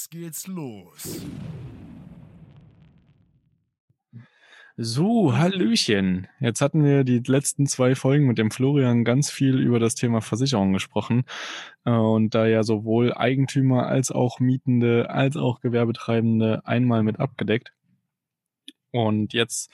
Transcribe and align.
Jetzt 0.00 0.12
geht's 0.12 0.46
los. 0.46 1.26
So, 4.78 5.36
Hallöchen. 5.36 6.26
Jetzt 6.40 6.62
hatten 6.62 6.82
wir 6.82 7.04
die 7.04 7.18
letzten 7.18 7.66
zwei 7.66 7.94
Folgen 7.94 8.26
mit 8.26 8.38
dem 8.38 8.50
Florian 8.50 9.04
ganz 9.04 9.30
viel 9.30 9.58
über 9.58 9.78
das 9.78 9.96
Thema 9.96 10.22
Versicherung 10.22 10.72
gesprochen. 10.72 11.24
Äh, 11.84 11.90
und 11.90 12.34
da 12.34 12.46
ja 12.46 12.62
sowohl 12.62 13.12
Eigentümer 13.12 13.88
als 13.88 14.10
auch 14.10 14.40
Mietende 14.40 15.10
als 15.10 15.36
auch 15.36 15.60
Gewerbetreibende 15.60 16.62
einmal 16.64 17.02
mit 17.02 17.20
abgedeckt. 17.20 17.74
Und 18.92 19.34
jetzt 19.34 19.70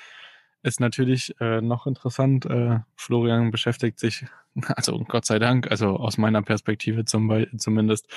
ist 0.67 0.81
natürlich 0.81 1.34
äh, 1.41 1.61
noch 1.61 1.86
interessant, 1.86 2.45
äh, 2.47 2.81
Florian 2.97 3.50
beschäftigt 3.50 4.00
sich, 4.00 4.27
also 4.67 4.98
Gott 5.09 5.25
sei 5.25 5.39
Dank, 5.39 5.70
also 5.70 5.97
aus 5.97 6.19
meiner 6.19 6.42
Perspektive 6.42 7.05
zum 7.05 7.47
zumindest, 7.56 8.09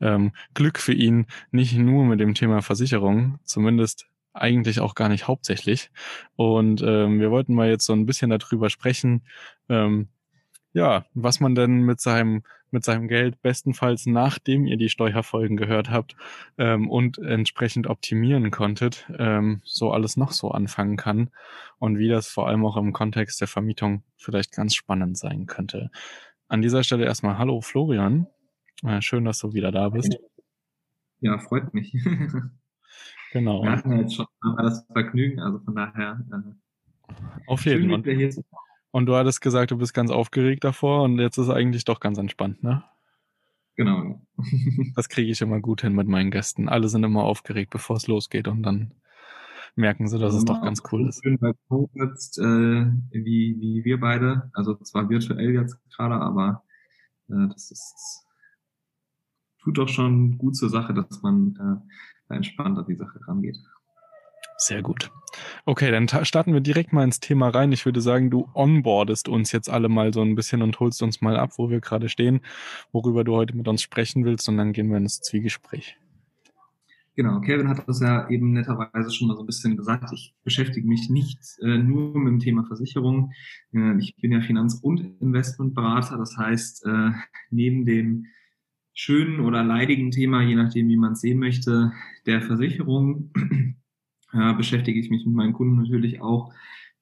ähm, 0.00 0.32
Glück 0.54 0.78
für 0.78 0.92
ihn, 0.92 1.26
nicht 1.50 1.76
nur 1.76 2.04
mit 2.04 2.20
dem 2.20 2.34
Thema 2.34 2.62
Versicherung, 2.62 3.38
zumindest 3.44 4.06
eigentlich 4.32 4.80
auch 4.80 4.94
gar 4.94 5.08
nicht 5.08 5.26
hauptsächlich. 5.26 5.90
Und 6.36 6.82
ähm, 6.82 7.20
wir 7.20 7.30
wollten 7.30 7.54
mal 7.54 7.68
jetzt 7.68 7.86
so 7.86 7.92
ein 7.92 8.06
bisschen 8.06 8.30
darüber 8.30 8.70
sprechen, 8.70 9.22
ähm, 9.68 10.08
ja, 10.72 11.06
was 11.14 11.40
man 11.40 11.54
denn 11.54 11.82
mit 11.82 12.00
seinem, 12.00 12.42
mit 12.70 12.84
seinem 12.84 13.08
Geld 13.08 13.40
bestenfalls 13.42 14.06
nachdem 14.06 14.66
ihr 14.66 14.76
die 14.76 14.88
Steuerfolgen 14.88 15.56
gehört 15.56 15.90
habt 15.90 16.16
ähm, 16.58 16.90
und 16.90 17.18
entsprechend 17.18 17.86
optimieren 17.86 18.50
konntet, 18.50 19.10
ähm, 19.18 19.60
so 19.64 19.90
alles 19.90 20.16
noch 20.16 20.32
so 20.32 20.50
anfangen 20.50 20.96
kann 20.96 21.30
und 21.78 21.98
wie 21.98 22.08
das 22.08 22.28
vor 22.28 22.48
allem 22.48 22.64
auch 22.64 22.76
im 22.76 22.92
Kontext 22.92 23.40
der 23.40 23.48
Vermietung 23.48 24.02
vielleicht 24.16 24.52
ganz 24.52 24.74
spannend 24.74 25.16
sein 25.16 25.46
könnte. 25.46 25.90
An 26.48 26.62
dieser 26.62 26.82
Stelle 26.82 27.04
erstmal 27.04 27.38
Hallo 27.38 27.60
Florian. 27.60 28.26
Äh, 28.84 29.00
schön, 29.00 29.24
dass 29.24 29.38
du 29.38 29.52
wieder 29.52 29.72
da 29.72 29.88
bist. 29.88 30.16
Ja, 31.20 31.38
freut 31.38 31.72
mich. 31.72 31.92
genau. 33.32 33.62
Wir 33.62 33.70
hatten 33.70 33.92
ja 33.92 34.00
jetzt 34.00 34.14
schon 34.14 34.26
mal 34.42 34.62
das 34.62 34.86
Vergnügen, 34.92 35.40
also 35.40 35.58
von 35.60 35.74
daher. 35.74 36.20
Äh, 36.30 37.12
Auf 37.46 37.64
jeden 37.64 37.90
Fall. 37.90 38.32
Und 38.90 39.06
du 39.06 39.14
hattest 39.14 39.40
gesagt, 39.40 39.70
du 39.70 39.76
bist 39.76 39.94
ganz 39.94 40.10
aufgeregt 40.10 40.64
davor 40.64 41.02
und 41.02 41.18
jetzt 41.18 41.38
ist 41.38 41.46
es 41.46 41.50
eigentlich 41.50 41.84
doch 41.84 42.00
ganz 42.00 42.18
entspannt, 42.18 42.62
ne? 42.62 42.84
Genau. 43.76 44.22
das 44.94 45.08
kriege 45.08 45.30
ich 45.30 45.42
immer 45.42 45.60
gut 45.60 45.82
hin 45.82 45.94
mit 45.94 46.08
meinen 46.08 46.30
Gästen. 46.30 46.68
Alle 46.68 46.88
sind 46.88 47.04
immer 47.04 47.24
aufgeregt, 47.24 47.70
bevor 47.70 47.96
es 47.96 48.06
losgeht 48.06 48.48
und 48.48 48.62
dann 48.62 48.94
merken 49.74 50.08
sie, 50.08 50.18
dass 50.18 50.34
es 50.34 50.46
doch 50.46 50.62
ganz 50.62 50.82
cool 50.90 51.08
ist. 51.08 51.22
Schön 51.22 51.38
bei 51.38 51.52
jetzt, 51.92 52.38
äh, 52.38 52.42
wie, 52.42 53.56
wie 53.60 53.84
wir 53.84 54.00
beide, 54.00 54.50
also 54.54 54.74
zwar 54.76 55.10
virtuell 55.10 55.52
jetzt 55.52 55.78
gerade, 55.90 56.14
aber 56.14 56.64
äh, 57.28 57.48
das 57.52 57.70
ist 57.70 58.26
tut 59.66 59.78
doch 59.78 59.88
schon 59.88 60.38
gut 60.38 60.54
zur 60.54 60.70
Sache, 60.70 60.94
dass 60.94 61.22
man 61.22 61.56
äh, 61.56 61.90
da 62.28 62.34
entspannt 62.36 62.78
an 62.78 62.86
die 62.86 62.94
Sache 62.94 63.18
rangeht. 63.26 63.58
Sehr 64.58 64.82
gut. 64.82 65.10
Okay, 65.66 65.90
dann 65.90 66.08
starten 66.24 66.54
wir 66.54 66.60
direkt 66.60 66.92
mal 66.92 67.04
ins 67.04 67.20
Thema 67.20 67.48
rein. 67.48 67.72
Ich 67.72 67.84
würde 67.84 68.00
sagen, 68.00 68.30
du 68.30 68.48
onboardest 68.54 69.28
uns 69.28 69.52
jetzt 69.52 69.68
alle 69.68 69.88
mal 69.88 70.14
so 70.14 70.22
ein 70.22 70.34
bisschen 70.34 70.62
und 70.62 70.80
holst 70.80 71.02
uns 71.02 71.20
mal 71.20 71.36
ab, 71.36 71.52
wo 71.56 71.68
wir 71.68 71.80
gerade 71.80 72.08
stehen, 72.08 72.40
worüber 72.90 73.22
du 73.22 73.34
heute 73.34 73.54
mit 73.54 73.68
uns 73.68 73.82
sprechen 73.82 74.24
willst 74.24 74.48
und 74.48 74.56
dann 74.56 74.72
gehen 74.72 74.88
wir 74.88 74.96
ins 74.96 75.20
Zwiegespräch. 75.20 75.98
Genau, 77.16 77.40
Kevin 77.40 77.68
hat 77.68 77.88
das 77.88 78.00
ja 78.00 78.28
eben 78.28 78.52
netterweise 78.52 79.10
schon 79.10 79.28
mal 79.28 79.36
so 79.36 79.42
ein 79.42 79.46
bisschen 79.46 79.76
gesagt. 79.76 80.10
Ich 80.12 80.34
beschäftige 80.44 80.86
mich 80.86 81.08
nicht 81.08 81.38
äh, 81.62 81.78
nur 81.78 82.18
mit 82.18 82.30
dem 82.30 82.40
Thema 82.40 82.64
Versicherung. 82.64 83.32
Äh, 83.72 83.96
ich 83.98 84.16
bin 84.16 84.32
ja 84.32 84.42
Finanz- 84.42 84.80
und 84.82 85.00
Investmentberater. 85.20 86.18
Das 86.18 86.36
heißt, 86.36 86.84
äh, 86.84 87.12
neben 87.50 87.86
dem 87.86 88.26
schönen 88.92 89.40
oder 89.40 89.64
leidigen 89.64 90.10
Thema, 90.10 90.42
je 90.42 90.56
nachdem, 90.56 90.88
wie 90.88 90.98
man 90.98 91.12
es 91.12 91.22
sehen 91.22 91.38
möchte, 91.38 91.92
der 92.26 92.42
Versicherung, 92.42 93.30
äh, 94.32 94.54
beschäftige 94.54 94.98
ich 94.98 95.10
mich 95.10 95.24
mit 95.26 95.34
meinen 95.34 95.52
Kunden 95.52 95.76
natürlich 95.76 96.20
auch 96.20 96.52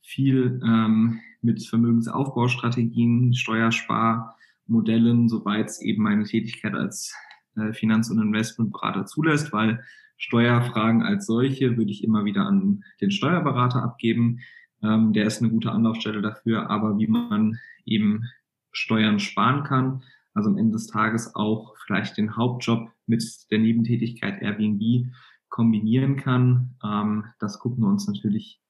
viel 0.03 0.61
ähm, 0.65 1.21
mit 1.41 1.67
Vermögensaufbaustrategien, 1.67 3.35
Steuersparmodellen, 3.35 5.29
soweit 5.29 5.67
es 5.67 5.81
eben 5.81 6.03
meine 6.03 6.25
Tätigkeit 6.25 6.75
als 6.75 7.15
äh, 7.57 7.73
Finanz- 7.73 8.11
und 8.11 8.21
Investmentberater 8.21 9.07
zulässt, 9.07 9.53
weil 9.53 9.83
Steuerfragen 10.17 11.03
als 11.03 11.27
solche 11.27 11.77
würde 11.77 11.91
ich 11.91 12.05
immer 12.05 12.25
wieder 12.25 12.47
an 12.47 12.85
den 13.01 13.11
Steuerberater 13.11 13.83
abgeben. 13.83 14.41
Ähm, 14.83 15.13
der 15.13 15.27
ist 15.27 15.41
eine 15.41 15.51
gute 15.51 15.73
Anlaufstelle 15.73 16.23
dafür, 16.23 16.71
aber 16.71 16.99
wie 16.99 17.07
man 17.07 17.59
eben 17.85 18.25
Steuern 18.73 19.19
sparen 19.19 19.65
kann, 19.65 20.03
also 20.35 20.51
am 20.51 20.59
Ende 20.59 20.73
des 20.73 20.87
Tages 20.89 21.35
auch 21.35 21.77
vielleicht 21.87 22.17
den 22.17 22.37
Hauptjob 22.37 22.91
mit 23.07 23.25
der 23.51 23.59
Nebentätigkeit 23.59 24.43
Airbnb 24.43 25.13
kombinieren 25.55 26.17
kann. 26.17 26.75
Ähm, 26.83 27.27
das 27.39 27.61
gucken 27.61 27.85
wir 27.85 27.89
uns 27.89 28.09
natürlich 28.09 28.61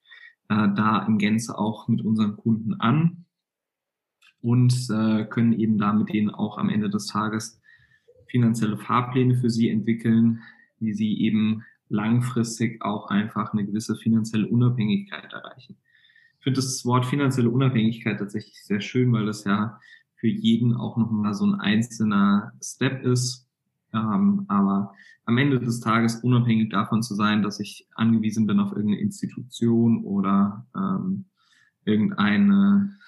äh, 0.51 0.69
da 0.77 1.07
in 1.07 1.17
Gänze 1.17 1.57
auch 1.57 1.89
mit 1.89 2.05
unseren 2.05 2.37
Kunden 2.37 2.75
an 2.75 3.25
und 4.43 4.75
äh, 4.91 5.25
können 5.25 5.55
eben 5.55 5.79
da 5.79 5.95
mit 5.95 6.11
denen 6.11 6.29
auch 6.29 6.59
am 6.59 6.69
Ende 6.69 6.91
des 6.91 7.07
Tages 7.07 7.59
finanzielle 8.27 8.77
Fahrpläne 8.77 9.35
für 9.35 9.49
sie 9.49 9.71
entwickeln, 9.71 10.43
wie 10.79 10.93
sie 10.93 11.23
eben 11.23 11.63
langfristig 11.89 12.83
auch 12.83 13.09
einfach 13.09 13.55
eine 13.55 13.65
gewisse 13.65 13.97
finanzielle 13.97 14.47
Unabhängigkeit 14.47 15.33
erreichen. 15.33 15.79
Ich 16.39 16.45
finde 16.45 16.59
das 16.59 16.85
Wort 16.85 17.07
finanzielle 17.07 17.49
Unabhängigkeit 17.49 18.19
tatsächlich 18.19 18.63
sehr 18.63 18.83
schön, 18.83 19.11
weil 19.11 19.25
das 19.25 19.45
ja 19.45 19.81
für 20.17 20.29
jeden 20.29 20.75
auch 20.75 20.99
nochmal 20.99 21.33
so 21.33 21.47
ein 21.47 21.55
einzelner 21.55 22.53
Step 22.63 23.03
ist, 23.07 23.49
ähm, 23.95 24.45
aber 24.49 24.93
am 25.25 25.39
Ende 25.39 25.61
des 25.61 25.81
Tages 25.81 26.17
unabhängig 26.23 26.71
davon 26.71 27.03
zu 27.03 27.15
sein, 27.15 27.43
dass 27.43 27.61
ich 27.61 27.89
angewiesen 27.95 28.47
bin 28.47 28.61
auf 28.61 28.73
irgendeine 28.73 29.01
Institution 29.01 30.05
oder 30.05 30.67
ähm, 30.77 31.27
irgendeine 31.85 32.99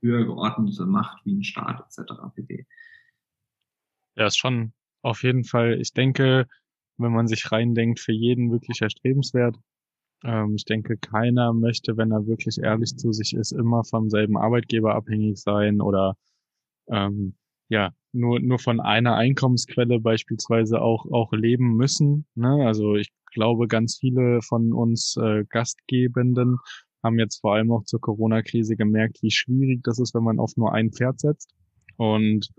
höher 0.00 0.24
geordnete 0.24 0.86
Macht 0.86 1.24
wie 1.24 1.34
ein 1.34 1.44
Staat 1.44 1.80
etc. 1.80 2.12
pp. 2.34 2.66
Ja, 4.16 4.26
ist 4.26 4.38
schon 4.38 4.72
auf 5.02 5.22
jeden 5.22 5.44
Fall, 5.44 5.80
ich 5.80 5.92
denke, 5.92 6.46
wenn 6.98 7.12
man 7.12 7.26
sich 7.26 7.50
reindenkt, 7.50 8.00
für 8.00 8.12
jeden 8.12 8.52
wirklich 8.52 8.80
erstrebenswert. 8.82 9.56
Ähm, 10.24 10.54
ich 10.54 10.64
denke, 10.64 10.96
keiner 10.96 11.52
möchte, 11.52 11.96
wenn 11.96 12.12
er 12.12 12.26
wirklich 12.26 12.58
ehrlich 12.58 12.96
zu 12.96 13.12
sich 13.12 13.34
ist, 13.34 13.52
immer 13.52 13.84
vom 13.84 14.10
selben 14.10 14.36
Arbeitgeber 14.36 14.94
abhängig 14.94 15.38
sein 15.38 15.80
oder 15.80 16.16
ähm, 16.88 17.34
ja, 17.72 17.94
nur, 18.12 18.38
nur 18.38 18.58
von 18.58 18.80
einer 18.80 19.16
Einkommensquelle 19.16 19.98
beispielsweise 19.98 20.82
auch, 20.82 21.06
auch 21.10 21.32
leben 21.32 21.74
müssen. 21.74 22.26
Ne? 22.34 22.66
Also 22.66 22.96
ich 22.96 23.10
glaube, 23.32 23.66
ganz 23.66 23.96
viele 23.98 24.42
von 24.42 24.74
uns 24.74 25.16
äh, 25.16 25.44
Gastgebenden 25.48 26.58
haben 27.02 27.18
jetzt 27.18 27.40
vor 27.40 27.54
allem 27.54 27.72
auch 27.72 27.84
zur 27.84 27.98
Corona-Krise 27.98 28.76
gemerkt, 28.76 29.22
wie 29.22 29.30
schwierig 29.30 29.82
das 29.84 29.98
ist, 29.98 30.14
wenn 30.14 30.22
man 30.22 30.38
auf 30.38 30.54
nur 30.56 30.74
ein 30.74 30.92
Pferd 30.92 31.20
setzt. 31.20 31.54
Und 31.96 32.50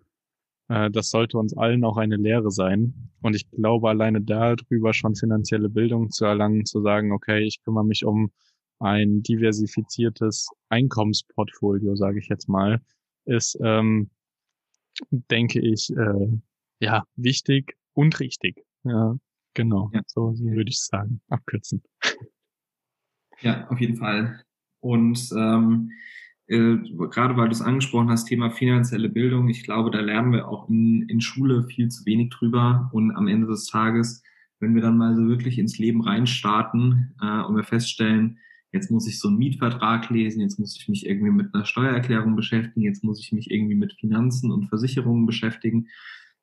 äh, 0.67 0.89
das 0.89 1.11
sollte 1.11 1.37
uns 1.37 1.55
allen 1.55 1.83
auch 1.83 1.97
eine 1.97 2.15
Lehre 2.15 2.49
sein. 2.49 3.11
Und 3.21 3.35
ich 3.35 3.47
glaube, 3.51 3.89
alleine 3.89 4.19
darüber 4.19 4.93
schon 4.93 5.13
finanzielle 5.13 5.69
Bildung 5.69 6.09
zu 6.09 6.25
erlangen, 6.25 6.65
zu 6.65 6.81
sagen, 6.81 7.11
okay, 7.11 7.43
ich 7.43 7.61
kümmere 7.63 7.85
mich 7.85 8.03
um 8.03 8.31
ein 8.79 9.21
diversifiziertes 9.21 10.49
Einkommensportfolio, 10.69 11.95
sage 11.95 12.17
ich 12.17 12.29
jetzt 12.29 12.49
mal, 12.49 12.81
ist, 13.25 13.59
ähm, 13.63 14.09
denke 15.09 15.59
ich, 15.59 15.89
äh, 15.95 16.39
ja, 16.79 17.03
wichtig 17.15 17.75
und 17.93 18.19
richtig. 18.19 18.63
Ja, 18.83 19.15
genau. 19.53 19.89
Ja. 19.93 20.01
So, 20.07 20.37
würde 20.37 20.69
ich 20.69 20.79
sagen. 20.79 21.21
Abkürzen. 21.29 21.83
Ja, 23.41 23.67
auf 23.69 23.79
jeden 23.79 23.97
Fall. 23.97 24.41
Und 24.79 25.29
ähm, 25.35 25.91
äh, 26.47 26.77
gerade 27.09 27.37
weil 27.37 27.47
du 27.47 27.53
es 27.53 27.61
angesprochen 27.61 28.09
hast, 28.09 28.25
Thema 28.25 28.51
finanzielle 28.51 29.09
Bildung, 29.09 29.47
ich 29.49 29.63
glaube, 29.63 29.91
da 29.91 29.99
lernen 29.99 30.33
wir 30.33 30.47
auch 30.47 30.69
in, 30.69 31.07
in 31.09 31.21
Schule 31.21 31.63
viel 31.63 31.89
zu 31.89 32.05
wenig 32.05 32.29
drüber. 32.31 32.89
Und 32.93 33.11
am 33.15 33.27
Ende 33.27 33.47
des 33.47 33.67
Tages, 33.67 34.23
wenn 34.59 34.75
wir 34.75 34.81
dann 34.81 34.97
mal 34.97 35.15
so 35.15 35.27
wirklich 35.27 35.57
ins 35.57 35.77
Leben 35.77 36.01
reinstarten 36.01 37.15
äh, 37.21 37.41
und 37.43 37.55
wir 37.55 37.63
feststellen, 37.63 38.39
jetzt 38.73 38.91
muss 38.91 39.07
ich 39.07 39.19
so 39.19 39.29
einen 39.29 39.37
Mietvertrag 39.37 40.09
lesen, 40.09 40.41
jetzt 40.41 40.59
muss 40.59 40.75
ich 40.75 40.89
mich 40.89 41.05
irgendwie 41.05 41.31
mit 41.31 41.53
einer 41.53 41.65
Steuererklärung 41.65 42.35
beschäftigen, 42.35 42.81
jetzt 42.81 43.03
muss 43.03 43.19
ich 43.21 43.31
mich 43.31 43.49
irgendwie 43.49 43.75
mit 43.75 43.93
Finanzen 43.93 44.51
und 44.51 44.67
Versicherungen 44.67 45.25
beschäftigen, 45.25 45.87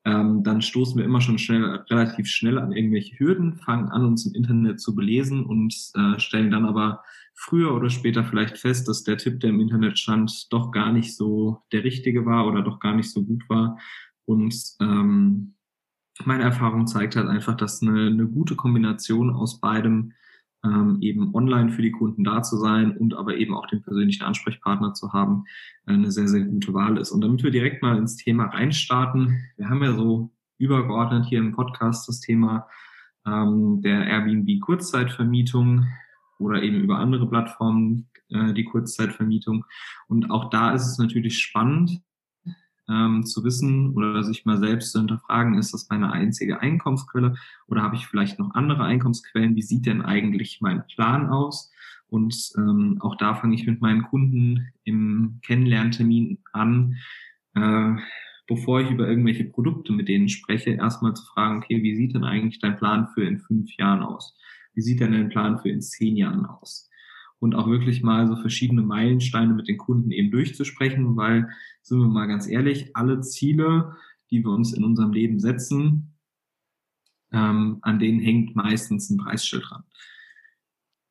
ähm, 0.05 0.43
dann 0.43 0.63
stoßen 0.63 0.97
wir 0.97 1.05
immer 1.05 1.21
schon 1.21 1.39
schnell, 1.39 1.63
relativ 1.91 2.27
schnell 2.27 2.59
an 2.59 2.73
irgendwelche 2.73 3.19
Hürden, 3.19 3.57
fangen 3.57 3.89
an, 3.89 4.05
uns 4.05 4.25
im 4.25 4.35
Internet 4.35 4.81
zu 4.81 4.95
belesen 4.95 5.45
und 5.45 5.75
äh, 5.95 6.19
stellen 6.19 6.51
dann 6.51 6.65
aber 6.65 7.03
früher 7.35 7.75
oder 7.75 7.91
später 7.91 8.25
vielleicht 8.25 8.57
fest, 8.57 8.89
dass 8.89 9.03
der 9.03 9.19
Tipp, 9.19 9.41
der 9.41 9.51
im 9.51 9.61
Internet 9.61 9.99
stand, 9.99 10.51
doch 10.53 10.71
gar 10.71 10.93
nicht 10.93 11.17
so 11.17 11.63
der 11.73 11.85
richtige 11.85 12.25
war 12.25 12.47
oder 12.47 12.63
doch 12.63 12.81
gar 12.81 12.95
nicht 12.95 13.11
so 13.11 13.23
gut 13.23 13.43
war. 13.49 13.79
Und 14.25 14.55
ähm, 14.81 15.55
meine 16.25 16.45
Erfahrung 16.45 16.87
zeigt 16.87 17.17
halt 17.17 17.29
einfach, 17.29 17.57
dass 17.57 17.83
eine, 17.83 18.07
eine 18.07 18.27
gute 18.27 18.57
Kombination 18.57 19.31
aus 19.31 19.61
beidem 19.61 20.13
ähm, 20.65 20.99
eben 21.01 21.35
online 21.35 21.71
für 21.71 21.83
die 21.83 21.91
Kunden 21.91 22.25
da 22.25 22.43
zu 22.43 22.57
sein 22.57 22.97
und 22.97 23.15
aber 23.15 23.37
eben 23.37 23.55
auch 23.55 23.67
den 23.67 23.83
persönlichen 23.83 24.25
Ansprechpartner 24.25 24.95
zu 24.95 25.13
haben, 25.13 25.45
äh, 25.87 25.93
eine 25.93 26.11
sehr, 26.11 26.29
sehr 26.29 26.45
gute 26.45 26.75
Wahl 26.75 26.99
ist. 26.99 27.11
Und 27.11 27.23
damit 27.23 27.43
wir 27.43 27.51
direkt 27.51 27.83
mal 27.83 27.97
ins 27.97 28.17
Thema 28.17 28.47
reinstarten, 28.47 29.41
wir 29.57 29.69
haben 29.69 29.83
ja 29.83 29.93
so 29.95 30.31
übergeordnet 30.59 31.27
hier 31.27 31.39
im 31.39 31.53
Podcast 31.53 32.09
das 32.09 32.21
Thema 32.21 32.69
ähm, 33.27 33.81
der 33.83 34.07
Airbnb 34.07 34.61
Kurzzeitvermietung 34.61 35.87
oder 36.39 36.63
eben 36.63 36.81
über 36.81 36.99
andere 36.99 37.29
Plattformen 37.29 38.09
äh, 38.29 38.53
die 38.53 38.65
Kurzzeitvermietung. 38.65 39.65
Und 40.09 40.31
auch 40.31 40.51
da 40.51 40.73
ist 40.73 40.87
es 40.87 40.99
natürlich 40.99 41.39
spannend, 41.39 42.03
ähm, 42.91 43.25
zu 43.25 43.45
wissen 43.45 43.95
oder 43.95 44.23
sich 44.25 44.45
mal 44.45 44.59
selbst 44.59 44.93
zu 44.93 44.99
hinterfragen, 44.99 45.55
ist 45.59 45.73
das 45.73 45.89
meine 45.89 46.13
einzige 46.13 46.61
Einkommensquelle 46.61 47.35
oder 47.69 47.83
habe 47.83 47.97
ich 47.97 48.07
vielleicht 48.07 48.39
noch 48.39 48.55
andere 48.55 48.85
Einkommensquellen? 48.85 49.55
Wie 49.57 49.63
sieht 49.63 49.87
denn 49.87 50.03
eigentlich 50.03 50.61
mein 50.61 50.85
Plan 50.87 51.29
aus? 51.31 51.71
Und 52.09 52.53
ähm, 52.57 52.99
auch 53.01 53.17
da 53.17 53.35
fange 53.35 53.55
ich 53.55 53.67
mit 53.67 53.81
meinen 53.81 54.03
Kunden 54.03 54.73
im 54.85 55.39
Kennenlerntermin 55.43 56.39
an, 56.53 56.97
äh, 57.55 57.95
bevor 58.49 58.81
ich 58.81 58.91
über 58.91 59.09
irgendwelche 59.09 59.45
Produkte 59.45 59.93
mit 59.93 60.09
denen 60.09 60.29
spreche, 60.29 60.71
erstmal 60.71 61.15
zu 61.15 61.25
fragen, 61.25 61.59
okay, 61.59 61.81
wie 61.85 61.95
sieht 61.95 62.15
denn 62.15 62.25
eigentlich 62.25 62.59
dein 62.59 62.77
Plan 62.77 63.07
für 63.15 63.25
in 63.25 63.39
fünf 63.39 63.71
Jahren 63.79 64.03
aus? 64.03 64.37
Wie 64.75 64.83
sieht 64.83 65.01
denn 65.01 65.13
dein 65.13 65.29
Plan 65.29 65.61
für 65.61 65.69
in 65.69 65.81
zehn 65.81 66.17
Jahren 66.17 66.47
aus? 66.47 66.90
Und 67.41 67.55
auch 67.55 67.67
wirklich 67.69 68.03
mal 68.03 68.29
so 68.29 68.37
verschiedene 68.37 68.83
Meilensteine 68.83 69.55
mit 69.55 69.67
den 69.67 69.79
Kunden 69.79 70.11
eben 70.11 70.31
durchzusprechen, 70.31 71.17
weil, 71.17 71.49
sind 71.83 71.99
wir 71.99 72.07
mal 72.07 72.27
ganz 72.27 72.47
ehrlich, 72.47 72.95
alle 72.95 73.21
Ziele, 73.23 73.97
die 74.31 74.45
wir 74.45 74.51
uns 74.51 74.73
in 74.73 74.85
unserem 74.85 75.13
Leben 75.13 75.41
setzen, 75.41 76.15
ähm, 77.33 77.79
an 77.83 77.99
denen 77.99 78.21
hängt 78.21 78.55
meistens 78.55 79.11
ein 79.11 79.19
Preisschild 79.19 79.65
dran. 79.69 79.85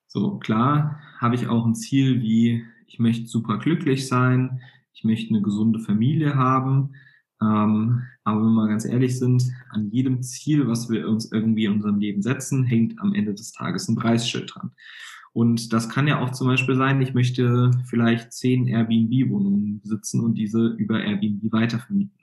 So, 0.07 0.37
klar 0.37 0.99
habe 1.19 1.35
ich 1.35 1.47
auch 1.47 1.65
ein 1.65 1.75
Ziel 1.75 2.21
wie, 2.21 2.63
ich 2.87 2.99
möchte 2.99 3.27
super 3.27 3.57
glücklich 3.57 4.07
sein, 4.07 4.61
ich 4.93 5.03
möchte 5.03 5.33
eine 5.33 5.41
gesunde 5.41 5.79
Familie 5.79 6.35
haben, 6.35 6.95
ähm, 7.41 8.03
aber 8.23 8.41
wenn 8.41 8.47
wir 8.47 8.51
mal 8.51 8.67
ganz 8.67 8.85
ehrlich 8.85 9.17
sind, 9.17 9.43
an 9.69 9.89
jedem 9.91 10.21
Ziel, 10.21 10.67
was 10.67 10.89
wir 10.89 11.07
uns 11.07 11.31
irgendwie 11.31 11.65
in 11.65 11.73
unserem 11.73 11.99
Leben 11.99 12.21
setzen, 12.21 12.63
hängt 12.63 12.99
am 12.99 13.13
Ende 13.13 13.33
des 13.33 13.51
Tages 13.53 13.87
ein 13.87 13.95
Preisschild 13.95 14.53
dran. 14.53 14.71
Und 15.33 15.73
das 15.73 15.89
kann 15.89 16.07
ja 16.07 16.19
auch 16.19 16.31
zum 16.31 16.47
Beispiel 16.47 16.75
sein, 16.75 17.01
ich 17.01 17.13
möchte 17.13 17.71
vielleicht 17.85 18.33
zehn 18.33 18.67
Airbnb-Wohnungen 18.67 19.79
besitzen 19.81 20.21
und 20.21 20.35
diese 20.35 20.67
über 20.67 21.01
Airbnb 21.01 21.51
weitervermieten. 21.51 22.19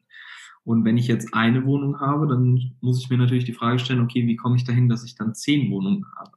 Und 0.65 0.85
wenn 0.85 0.99
ich 0.99 1.07
jetzt 1.07 1.33
eine 1.33 1.65
Wohnung 1.65 2.01
habe, 2.01 2.27
dann 2.27 2.73
muss 2.81 3.01
ich 3.01 3.09
mir 3.09 3.19
natürlich 3.19 3.45
die 3.45 3.53
Frage 3.53 3.79
stellen, 3.79 4.01
okay, 4.01 4.27
wie 4.27 4.35
komme 4.35 4.57
ich 4.57 4.65
dahin, 4.65 4.89
dass 4.89 5.05
ich 5.05 5.15
dann 5.15 5.35
zehn 5.35 5.71
Wohnungen 5.71 6.05
habe? 6.19 6.33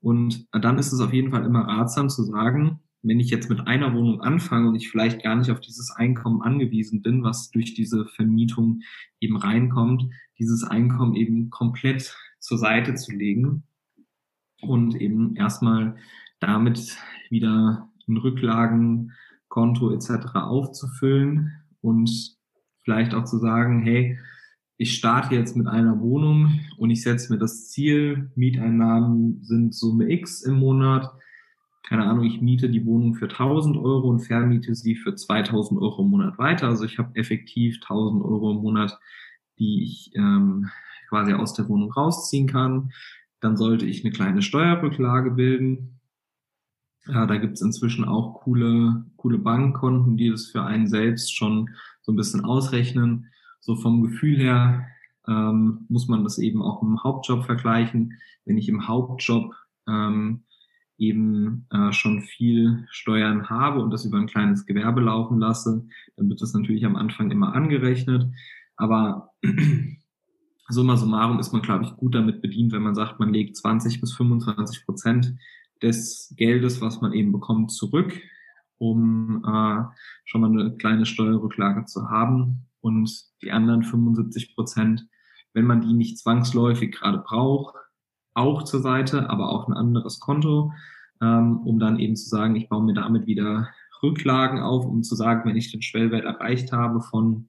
Und 0.00 0.46
dann 0.52 0.78
ist 0.78 0.92
es 0.92 1.00
auf 1.00 1.12
jeden 1.12 1.30
Fall 1.30 1.44
immer 1.44 1.68
ratsam 1.68 2.08
zu 2.08 2.22
sagen, 2.22 2.80
wenn 3.02 3.20
ich 3.20 3.30
jetzt 3.30 3.50
mit 3.50 3.66
einer 3.66 3.94
Wohnung 3.94 4.22
anfange 4.22 4.68
und 4.68 4.74
ich 4.74 4.90
vielleicht 4.90 5.22
gar 5.22 5.36
nicht 5.36 5.50
auf 5.50 5.60
dieses 5.60 5.90
Einkommen 5.90 6.42
angewiesen 6.42 7.02
bin, 7.02 7.22
was 7.22 7.50
durch 7.50 7.74
diese 7.74 8.06
Vermietung 8.06 8.80
eben 9.20 9.36
reinkommt, 9.36 10.04
dieses 10.38 10.64
Einkommen 10.64 11.14
eben 11.14 11.50
komplett 11.50 12.16
zur 12.40 12.58
Seite 12.58 12.94
zu 12.94 13.12
legen 13.12 13.64
und 14.60 15.00
eben 15.00 15.36
erstmal 15.36 15.96
damit 16.40 16.96
wieder 17.30 17.88
ein 18.08 18.16
Rücklagenkonto 18.16 19.92
etc. 19.92 20.34
aufzufüllen 20.34 21.52
und 21.80 22.36
vielleicht 22.82 23.14
auch 23.14 23.24
zu 23.24 23.38
sagen, 23.38 23.82
hey, 23.82 24.18
ich 24.78 24.94
starte 24.94 25.34
jetzt 25.34 25.56
mit 25.56 25.66
einer 25.66 26.00
Wohnung 26.00 26.60
und 26.78 26.90
ich 26.90 27.02
setze 27.02 27.32
mir 27.32 27.38
das 27.38 27.68
Ziel, 27.68 28.30
Mieteinnahmen 28.36 29.42
sind 29.42 29.74
Summe 29.74 30.10
X 30.10 30.42
im 30.42 30.54
Monat. 30.54 31.12
Keine 31.82 32.04
Ahnung, 32.04 32.24
ich 32.24 32.40
miete 32.40 32.70
die 32.70 32.86
Wohnung 32.86 33.14
für 33.14 33.28
1000 33.28 33.76
Euro 33.76 34.08
und 34.08 34.20
vermiete 34.20 34.74
sie 34.74 34.94
für 34.94 35.14
2000 35.16 35.80
Euro 35.80 36.02
im 36.02 36.10
Monat 36.10 36.38
weiter. 36.38 36.68
Also 36.68 36.84
ich 36.84 36.98
habe 36.98 37.16
effektiv 37.16 37.78
1000 37.82 38.22
Euro 38.24 38.52
im 38.52 38.58
Monat, 38.58 38.98
die 39.58 39.82
ich 39.82 40.12
ähm, 40.14 40.68
quasi 41.08 41.32
aus 41.32 41.54
der 41.54 41.68
Wohnung 41.68 41.90
rausziehen 41.90 42.46
kann. 42.46 42.92
Dann 43.40 43.56
sollte 43.56 43.86
ich 43.86 44.04
eine 44.04 44.12
kleine 44.12 44.42
Steuerrücklage 44.42 45.30
bilden. 45.30 46.00
Ja, 47.06 47.26
da 47.26 47.36
gibt's 47.36 47.62
inzwischen 47.62 48.04
auch 48.04 48.34
coole, 48.34 49.06
coole 49.16 49.38
Bankkonten, 49.38 50.16
die 50.16 50.30
das 50.30 50.46
für 50.46 50.62
einen 50.62 50.88
selbst 50.88 51.34
schon 51.34 51.70
so 52.02 52.12
ein 52.12 52.16
bisschen 52.16 52.44
ausrechnen. 52.44 53.30
So 53.60 53.76
vom 53.76 54.02
Gefühl 54.02 54.36
her 54.36 54.86
ähm, 55.26 55.86
muss 55.88 56.08
man 56.08 56.24
das 56.24 56.38
eben 56.38 56.62
auch 56.62 56.82
im 56.82 57.02
Hauptjob 57.02 57.44
vergleichen. 57.44 58.18
Wenn 58.44 58.58
ich 58.58 58.68
im 58.68 58.88
Hauptjob 58.88 59.54
ähm, 59.86 60.42
eben 60.98 61.66
äh, 61.70 61.92
schon 61.92 62.22
viel 62.22 62.86
Steuern 62.90 63.48
habe 63.48 63.80
und 63.80 63.90
das 63.90 64.04
über 64.04 64.18
ein 64.18 64.26
kleines 64.26 64.66
Gewerbe 64.66 65.00
laufen 65.00 65.38
lasse, 65.38 65.86
dann 66.16 66.28
wird 66.28 66.42
das 66.42 66.52
natürlich 66.52 66.84
am 66.84 66.96
Anfang 66.96 67.30
immer 67.30 67.54
angerechnet. 67.54 68.26
Aber 68.76 69.30
summa 70.68 70.96
summarum 70.96 71.38
ist 71.38 71.52
man, 71.52 71.62
glaube 71.62 71.84
ich, 71.84 71.96
gut 71.96 72.14
damit 72.14 72.42
bedient, 72.42 72.72
wenn 72.72 72.82
man 72.82 72.94
sagt, 72.94 73.18
man 73.18 73.32
legt 73.32 73.56
20 73.56 74.00
bis 74.00 74.12
25 74.14 74.84
Prozent 74.84 75.34
des 75.82 76.34
Geldes, 76.36 76.80
was 76.80 77.00
man 77.00 77.12
eben 77.12 77.32
bekommt, 77.32 77.72
zurück, 77.72 78.12
um 78.78 79.44
äh, 79.44 79.84
schon 80.24 80.40
mal 80.40 80.50
eine 80.50 80.76
kleine 80.76 81.06
Steuerrücklage 81.06 81.86
zu 81.86 82.10
haben. 82.10 82.66
Und 82.80 83.10
die 83.42 83.50
anderen 83.50 83.82
75 83.82 84.54
Prozent, 84.54 85.06
wenn 85.52 85.66
man 85.66 85.80
die 85.80 85.92
nicht 85.92 86.18
zwangsläufig 86.18 86.92
gerade 86.92 87.18
braucht, 87.18 87.74
auch 88.34 88.62
zur 88.62 88.80
Seite, 88.80 89.30
aber 89.30 89.50
auch 89.50 89.68
ein 89.68 89.74
anderes 89.74 90.20
Konto, 90.20 90.72
ähm, 91.20 91.58
um 91.58 91.78
dann 91.78 91.98
eben 91.98 92.14
zu 92.14 92.28
sagen, 92.28 92.54
ich 92.56 92.68
baue 92.68 92.84
mir 92.84 92.94
damit 92.94 93.26
wieder 93.26 93.68
Rücklagen 94.02 94.60
auf, 94.60 94.84
um 94.84 95.02
zu 95.02 95.16
sagen, 95.16 95.48
wenn 95.48 95.56
ich 95.56 95.72
den 95.72 95.82
Schwellwert 95.82 96.24
erreicht 96.24 96.72
habe 96.72 97.00
von 97.00 97.48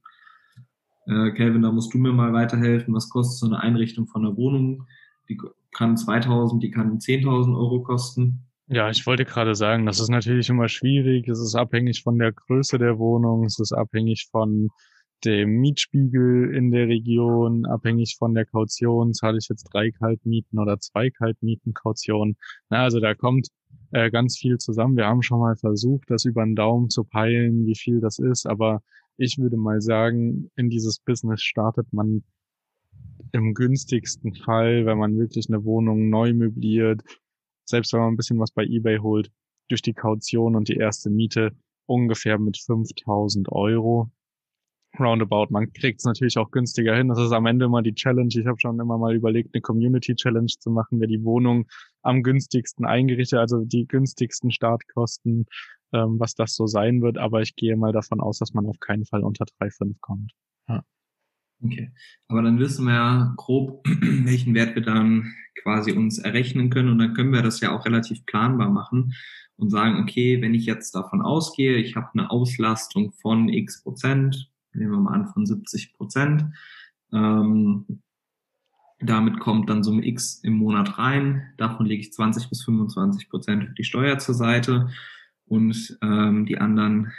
äh, 1.08 1.32
Kelvin, 1.32 1.62
da 1.62 1.72
musst 1.72 1.94
du 1.94 1.98
mir 1.98 2.12
mal 2.12 2.34
weiterhelfen. 2.34 2.94
Was 2.94 3.10
kostet 3.10 3.40
so 3.40 3.46
eine 3.46 3.60
Einrichtung 3.60 4.08
von 4.08 4.26
einer 4.26 4.38
Wohnung? 4.38 4.86
Die 5.30 5.40
kann 5.72 5.98
2000, 5.98 6.62
die 6.62 6.72
kann 6.72 6.98
10.000 6.98 7.56
Euro 7.56 7.82
kosten. 7.82 8.46
Ja, 8.68 8.90
ich 8.90 9.06
wollte 9.08 9.26
gerade 9.26 9.56
sagen, 9.56 9.86
das 9.86 10.00
ist 10.00 10.10
natürlich 10.10 10.50
immer 10.50 10.70
schwierig. 10.70 11.28
Es 11.28 11.40
ist 11.40 11.56
abhängig 11.56 12.04
von 12.04 12.20
der 12.20 12.32
Größe 12.34 12.78
der 12.78 13.00
Wohnung. 13.00 13.46
Es 13.46 13.60
ist 13.60 13.72
abhängig 13.72 14.28
von 14.32 14.70
dem 15.26 15.60
Mietspiegel 15.60 16.54
in 16.54 16.72
der 16.72 16.88
Region, 16.88 17.66
abhängig 17.66 18.16
von 18.18 18.34
der 18.34 18.46
Kaution. 18.46 19.14
Zahle 19.14 19.40
ich 19.40 19.50
jetzt 19.50 19.64
drei 19.74 19.92
Kaltmieten 19.92 20.60
oder 20.60 20.80
zwei 20.80 21.10
Kaltmieten 21.10 21.74
Kaution? 21.74 22.36
Na, 22.70 22.84
also 22.84 23.00
da 23.00 23.16
kommt 23.16 23.48
äh, 23.92 24.12
ganz 24.12 24.38
viel 24.38 24.58
zusammen. 24.58 24.98
Wir 24.98 25.08
haben 25.08 25.24
schon 25.24 25.40
mal 25.40 25.56
versucht, 25.56 26.10
das 26.10 26.26
über 26.26 26.44
den 26.44 26.56
Daumen 26.56 26.90
zu 26.90 27.04
peilen, 27.04 27.66
wie 27.66 27.76
viel 27.76 28.00
das 28.00 28.20
ist, 28.20 28.46
aber 28.46 28.82
ich 29.20 29.38
würde 29.38 29.58
mal 29.58 29.82
sagen, 29.82 30.50
in 30.56 30.70
dieses 30.70 31.00
Business 31.00 31.44
startet 31.44 31.92
man 31.92 32.24
im 33.34 33.54
günstigsten 33.54 34.34
Fall, 34.34 34.86
wenn 34.86 34.98
man 34.98 35.20
wirklich 35.20 35.48
eine 35.50 35.64
Wohnung 35.66 36.10
neu 36.10 36.34
möbliert, 36.34 37.02
selbst 37.66 37.92
wenn 37.94 38.00
man 38.00 38.14
ein 38.14 38.18
bisschen 38.18 38.40
was 38.40 38.52
bei 38.52 38.64
eBay 38.64 39.00
holt, 39.00 39.30
durch 39.68 39.82
die 39.82 39.94
Kaution 39.94 40.56
und 40.56 40.70
die 40.70 40.78
erste 40.78 41.10
Miete 41.10 41.52
ungefähr 41.86 42.40
mit 42.40 42.58
5000 42.58 43.52
Euro. 43.52 44.10
roundabout. 44.98 45.48
Man 45.52 45.72
kriegt 45.74 46.00
es 46.00 46.06
natürlich 46.06 46.38
auch 46.38 46.50
günstiger 46.50 46.96
hin. 46.96 47.10
Das 47.10 47.20
ist 47.20 47.32
am 47.32 47.46
Ende 47.46 47.66
immer 47.66 47.84
die 47.84 47.94
Challenge. 47.94 48.30
Ich 48.32 48.48
habe 48.48 48.60
schon 48.60 48.80
immer 48.80 48.98
mal 48.98 49.16
überlegt, 49.16 49.54
eine 49.54 49.62
Community 49.62 50.16
Challenge 50.16 50.48
zu 50.48 50.72
machen, 50.72 51.00
wer 51.00 51.08
die 51.08 51.24
Wohnung 51.24 51.68
am 52.02 52.24
günstigsten 52.24 52.86
eingerichtet, 52.86 53.38
also 53.40 53.64
die 53.66 53.86
günstigsten 53.86 54.50
Startkosten, 54.52 55.46
ähm, 55.94 56.20
was 56.20 56.36
das 56.36 56.56
so 56.56 56.68
sein 56.68 57.02
wird. 57.02 57.18
Aber 57.18 57.42
ich 57.42 57.56
gehe 57.56 57.76
mal 57.76 57.92
davon 57.92 58.22
aus, 58.22 58.40
dass 58.40 58.54
man 58.54 58.66
auf 58.66 58.80
keinen 58.80 59.06
Fall 59.06 59.24
unter 59.24 59.46
3,5 59.46 59.96
kommt. 60.00 60.32
Ja. 60.68 60.84
Okay, 61.62 61.92
aber 62.28 62.42
dann 62.42 62.60
wissen 62.60 62.86
wir 62.86 62.94
ja 62.94 63.34
grob, 63.36 63.86
welchen 64.02 64.56
Wert 64.56 64.76
wir 64.76 64.82
dann 64.82 65.34
quasi 65.62 65.92
uns 65.92 66.18
errechnen 66.20 66.70
können 66.70 66.90
und 66.90 67.00
dann 67.00 67.14
können 67.14 67.34
wir 67.34 67.42
das 67.42 67.60
ja 67.60 67.76
auch 67.76 67.86
relativ 67.86 68.26
planbar 68.26 68.70
machen 68.70 69.14
und 69.58 69.70
sagen, 69.70 70.02
okay, 70.02 70.42
wenn 70.42 70.54
ich 70.54 70.66
jetzt 70.66 70.96
davon 70.96 71.22
ausgehe, 71.22 71.76
ich 71.76 71.98
habe 71.98 72.08
eine 72.14 72.32
Auslastung 72.32 73.12
von 73.12 73.50
x 73.50 73.84
Prozent, 73.84 74.50
nehmen 74.74 74.92
wir 74.94 75.00
mal 75.00 75.14
an 75.14 75.28
von 75.28 75.46
70 75.46 75.94
Prozent, 75.96 76.46
ähm, 77.12 78.02
damit 79.02 79.40
kommt 79.40 79.70
dann 79.70 79.84
Summe 79.84 80.06
X 80.06 80.42
im 80.44 80.54
Monat 80.54 80.98
rein. 80.98 81.54
Davon 81.58 81.86
lege 81.86 82.02
ich 82.02 82.12
20 82.12 82.50
bis 82.50 82.64
25 82.64 83.30
Prozent 83.30 83.64
für 83.64 83.74
die 83.74 83.84
Steuer 83.86 84.18
zur 84.18 84.36
Seite 84.36 84.90
und 85.50 85.98
ähm, 86.02 86.46
die 86.46 86.58
anderen 86.58 87.12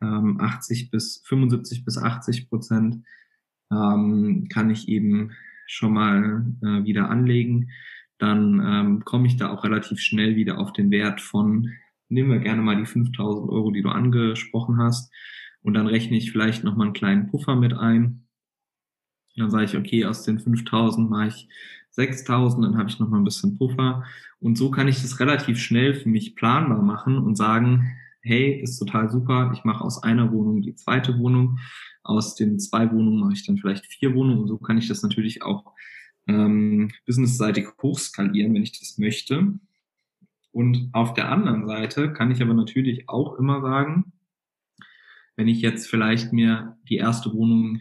ähm, 0.00 0.40
80 0.40 0.90
bis 0.90 1.22
75 1.26 1.84
bis 1.84 1.98
80 1.98 2.48
Prozent 2.48 3.04
ähm, 3.70 4.48
kann 4.48 4.70
ich 4.70 4.88
eben 4.88 5.32
schon 5.66 5.92
mal 5.92 6.46
äh, 6.62 6.84
wieder 6.84 7.10
anlegen. 7.10 7.70
Dann 8.18 8.60
ähm, 8.64 9.04
komme 9.04 9.26
ich 9.26 9.36
da 9.36 9.50
auch 9.50 9.64
relativ 9.64 10.00
schnell 10.00 10.36
wieder 10.36 10.58
auf 10.58 10.72
den 10.72 10.90
Wert 10.90 11.20
von, 11.20 11.72
nehmen 12.08 12.30
wir 12.30 12.40
gerne 12.40 12.62
mal 12.62 12.76
die 12.76 12.86
5000 12.86 13.50
Euro, 13.50 13.70
die 13.70 13.82
du 13.82 13.90
angesprochen 13.90 14.78
hast. 14.78 15.12
Und 15.62 15.74
dann 15.74 15.86
rechne 15.86 16.16
ich 16.16 16.32
vielleicht 16.32 16.64
nochmal 16.64 16.88
einen 16.88 16.94
kleinen 16.94 17.26
Puffer 17.28 17.54
mit 17.56 17.74
ein. 17.74 18.26
Dann 19.36 19.50
sage 19.50 19.66
ich, 19.66 19.76
okay, 19.76 20.04
aus 20.04 20.24
den 20.24 20.40
5000 20.40 21.08
mache 21.08 21.28
ich 21.28 21.48
6000, 21.98 22.64
dann 22.64 22.78
habe 22.78 22.88
ich 22.88 23.00
nochmal 23.00 23.20
ein 23.20 23.24
bisschen 23.24 23.58
Puffer. 23.58 24.04
Und 24.38 24.56
so 24.56 24.70
kann 24.70 24.86
ich 24.86 25.02
das 25.02 25.18
relativ 25.18 25.58
schnell 25.58 25.94
für 25.94 26.08
mich 26.08 26.36
planbar 26.36 26.80
machen 26.80 27.18
und 27.18 27.34
sagen, 27.34 27.96
hey, 28.22 28.60
ist 28.60 28.78
total 28.78 29.10
super, 29.10 29.50
ich 29.52 29.64
mache 29.64 29.82
aus 29.82 30.02
einer 30.02 30.32
Wohnung 30.32 30.62
die 30.62 30.76
zweite 30.76 31.18
Wohnung, 31.18 31.58
aus 32.04 32.36
den 32.36 32.60
zwei 32.60 32.90
Wohnungen 32.92 33.18
mache 33.18 33.32
ich 33.32 33.44
dann 33.44 33.58
vielleicht 33.58 33.86
vier 33.86 34.14
Wohnungen 34.14 34.42
und 34.42 34.48
so 34.48 34.58
kann 34.58 34.78
ich 34.78 34.86
das 34.86 35.02
natürlich 35.02 35.42
auch 35.42 35.72
ähm, 36.28 36.92
businessseitig 37.04 37.66
hochskalieren, 37.82 38.54
wenn 38.54 38.62
ich 38.62 38.78
das 38.78 38.98
möchte. 38.98 39.58
Und 40.52 40.90
auf 40.92 41.14
der 41.14 41.30
anderen 41.30 41.66
Seite 41.66 42.12
kann 42.12 42.30
ich 42.30 42.40
aber 42.42 42.54
natürlich 42.54 43.08
auch 43.08 43.34
immer 43.38 43.60
sagen, 43.60 44.12
wenn 45.36 45.48
ich 45.48 45.60
jetzt 45.60 45.88
vielleicht 45.88 46.32
mir 46.32 46.76
die 46.88 46.96
erste 46.96 47.32
Wohnung 47.32 47.80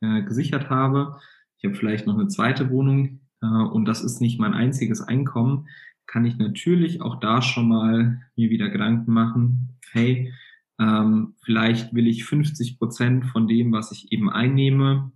äh, 0.00 0.22
gesichert 0.22 0.70
habe, 0.70 1.18
ich 1.58 1.64
habe 1.64 1.74
vielleicht 1.74 2.06
noch 2.06 2.18
eine 2.18 2.28
zweite 2.28 2.70
Wohnung 2.70 3.20
äh, 3.42 3.46
und 3.46 3.84
das 3.86 4.02
ist 4.02 4.20
nicht 4.20 4.38
mein 4.38 4.54
einziges 4.54 5.00
Einkommen, 5.00 5.68
kann 6.06 6.24
ich 6.24 6.38
natürlich 6.38 7.02
auch 7.02 7.20
da 7.20 7.42
schon 7.42 7.68
mal 7.68 8.22
mir 8.36 8.50
wieder 8.50 8.68
Gedanken 8.68 9.12
machen, 9.12 9.78
hey, 9.92 10.32
ähm, 10.78 11.34
vielleicht 11.42 11.94
will 11.94 12.06
ich 12.06 12.24
50 12.24 12.78
Prozent 12.78 13.26
von 13.26 13.48
dem, 13.48 13.72
was 13.72 13.92
ich 13.92 14.12
eben 14.12 14.30
einnehme, 14.30 15.12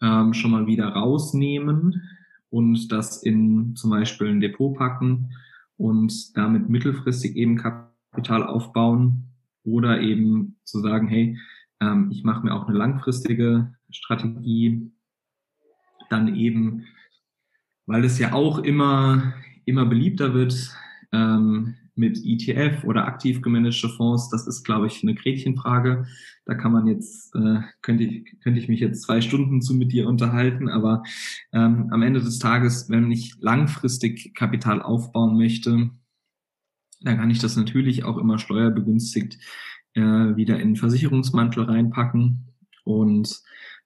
ähm, 0.00 0.34
schon 0.34 0.50
mal 0.50 0.66
wieder 0.66 0.88
rausnehmen 0.88 2.02
und 2.50 2.92
das 2.92 3.22
in 3.22 3.74
zum 3.76 3.90
Beispiel 3.90 4.28
ein 4.28 4.40
Depot 4.40 4.76
packen 4.76 5.32
und 5.76 6.36
damit 6.36 6.68
mittelfristig 6.68 7.36
eben 7.36 7.56
Kapital 7.56 8.44
aufbauen 8.44 9.28
oder 9.64 10.00
eben 10.00 10.56
zu 10.64 10.80
sagen, 10.80 11.08
hey, 11.08 11.38
ähm, 11.80 12.10
ich 12.10 12.24
mache 12.24 12.44
mir 12.44 12.54
auch 12.54 12.68
eine 12.68 12.76
langfristige 12.76 13.74
Strategie, 13.90 14.90
dann 16.10 16.34
eben, 16.34 16.86
weil 17.86 18.04
es 18.04 18.18
ja 18.18 18.32
auch 18.32 18.58
immer, 18.58 19.34
immer 19.64 19.86
beliebter 19.86 20.34
wird, 20.34 20.74
ähm, 21.12 21.74
mit 21.98 22.24
ETF 22.24 22.84
oder 22.84 23.06
aktiv 23.06 23.42
gemanagte 23.42 23.88
Fonds, 23.88 24.30
das 24.30 24.46
ist, 24.46 24.62
glaube 24.62 24.86
ich, 24.86 25.02
eine 25.02 25.14
Gretchenfrage. 25.14 26.06
Da 26.46 26.54
kann 26.54 26.72
man 26.72 26.86
jetzt, 26.86 27.34
äh, 27.34 27.60
könnte, 27.82 28.04
ich, 28.04 28.40
könnte 28.40 28.60
ich 28.60 28.68
mich 28.68 28.80
jetzt 28.80 29.02
zwei 29.02 29.20
Stunden 29.20 29.60
zu 29.60 29.74
mit 29.74 29.92
dir 29.92 30.08
unterhalten, 30.08 30.68
aber 30.68 31.02
ähm, 31.52 31.88
am 31.90 32.02
Ende 32.02 32.20
des 32.20 32.38
Tages, 32.38 32.88
wenn 32.88 33.10
ich 33.10 33.34
langfristig 33.40 34.32
Kapital 34.34 34.80
aufbauen 34.80 35.36
möchte, 35.36 35.90
dann 37.00 37.16
kann 37.16 37.30
ich 37.30 37.40
das 37.40 37.56
natürlich 37.56 38.04
auch 38.04 38.16
immer 38.16 38.38
steuerbegünstigt 38.38 39.38
äh, 39.94 40.00
wieder 40.00 40.60
in 40.60 40.76
Versicherungsmantel 40.76 41.64
reinpacken 41.64 42.54
und 42.84 43.40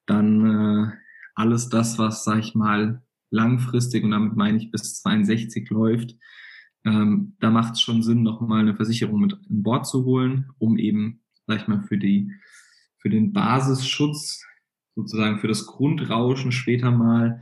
dann 0.06 0.44
äh, 0.44 1.01
alles 1.34 1.68
das, 1.68 1.98
was, 1.98 2.24
sag 2.24 2.38
ich 2.40 2.54
mal, 2.54 3.02
langfristig, 3.30 4.04
und 4.04 4.10
damit 4.10 4.36
meine 4.36 4.58
ich 4.58 4.70
bis 4.70 5.00
62 5.02 5.70
läuft, 5.70 6.16
ähm, 6.84 7.36
da 7.40 7.50
macht 7.50 7.74
es 7.74 7.80
schon 7.80 8.02
Sinn, 8.02 8.22
nochmal 8.22 8.60
eine 8.60 8.74
Versicherung 8.74 9.20
mit 9.20 9.34
an 9.34 9.62
Bord 9.62 9.86
zu 9.86 10.04
holen, 10.04 10.50
um 10.58 10.76
eben, 10.76 11.20
sag 11.46 11.62
ich 11.62 11.68
mal, 11.68 11.82
für 11.82 11.98
die, 11.98 12.32
für 12.98 13.08
den 13.08 13.32
Basisschutz, 13.32 14.44
sozusagen 14.94 15.38
für 15.38 15.48
das 15.48 15.66
Grundrauschen 15.66 16.52
später 16.52 16.90
mal 16.90 17.40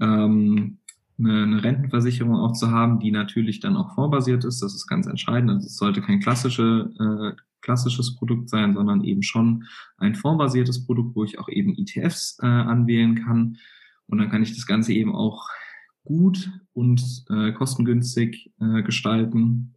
ähm, 0.00 0.78
eine, 1.18 1.62
Rentenversicherung 1.62 2.34
auch 2.34 2.52
zu 2.52 2.70
haben, 2.70 2.98
die 2.98 3.10
natürlich 3.10 3.60
dann 3.60 3.76
auch 3.76 3.94
fondsbasiert 3.94 4.44
ist. 4.44 4.62
Das 4.62 4.74
ist 4.74 4.86
ganz 4.86 5.06
entscheidend. 5.06 5.50
Also 5.50 5.66
es 5.66 5.76
sollte 5.76 6.02
kein 6.02 6.20
klassische, 6.20 6.90
äh, 6.98 7.42
klassisches 7.62 8.16
Produkt 8.16 8.50
sein, 8.50 8.74
sondern 8.74 9.02
eben 9.04 9.22
schon 9.22 9.64
ein 9.96 10.14
fondsbasiertes 10.14 10.84
Produkt, 10.84 11.16
wo 11.16 11.24
ich 11.24 11.38
auch 11.38 11.48
eben 11.48 11.76
ETFs 11.78 12.38
äh, 12.42 12.46
anwählen 12.46 13.14
kann. 13.14 13.56
Und 14.06 14.18
dann 14.18 14.30
kann 14.30 14.42
ich 14.42 14.54
das 14.54 14.66
Ganze 14.66 14.92
eben 14.92 15.14
auch 15.14 15.48
gut 16.04 16.50
und 16.72 17.24
äh, 17.30 17.52
kostengünstig 17.52 18.52
äh, 18.60 18.82
gestalten. 18.82 19.74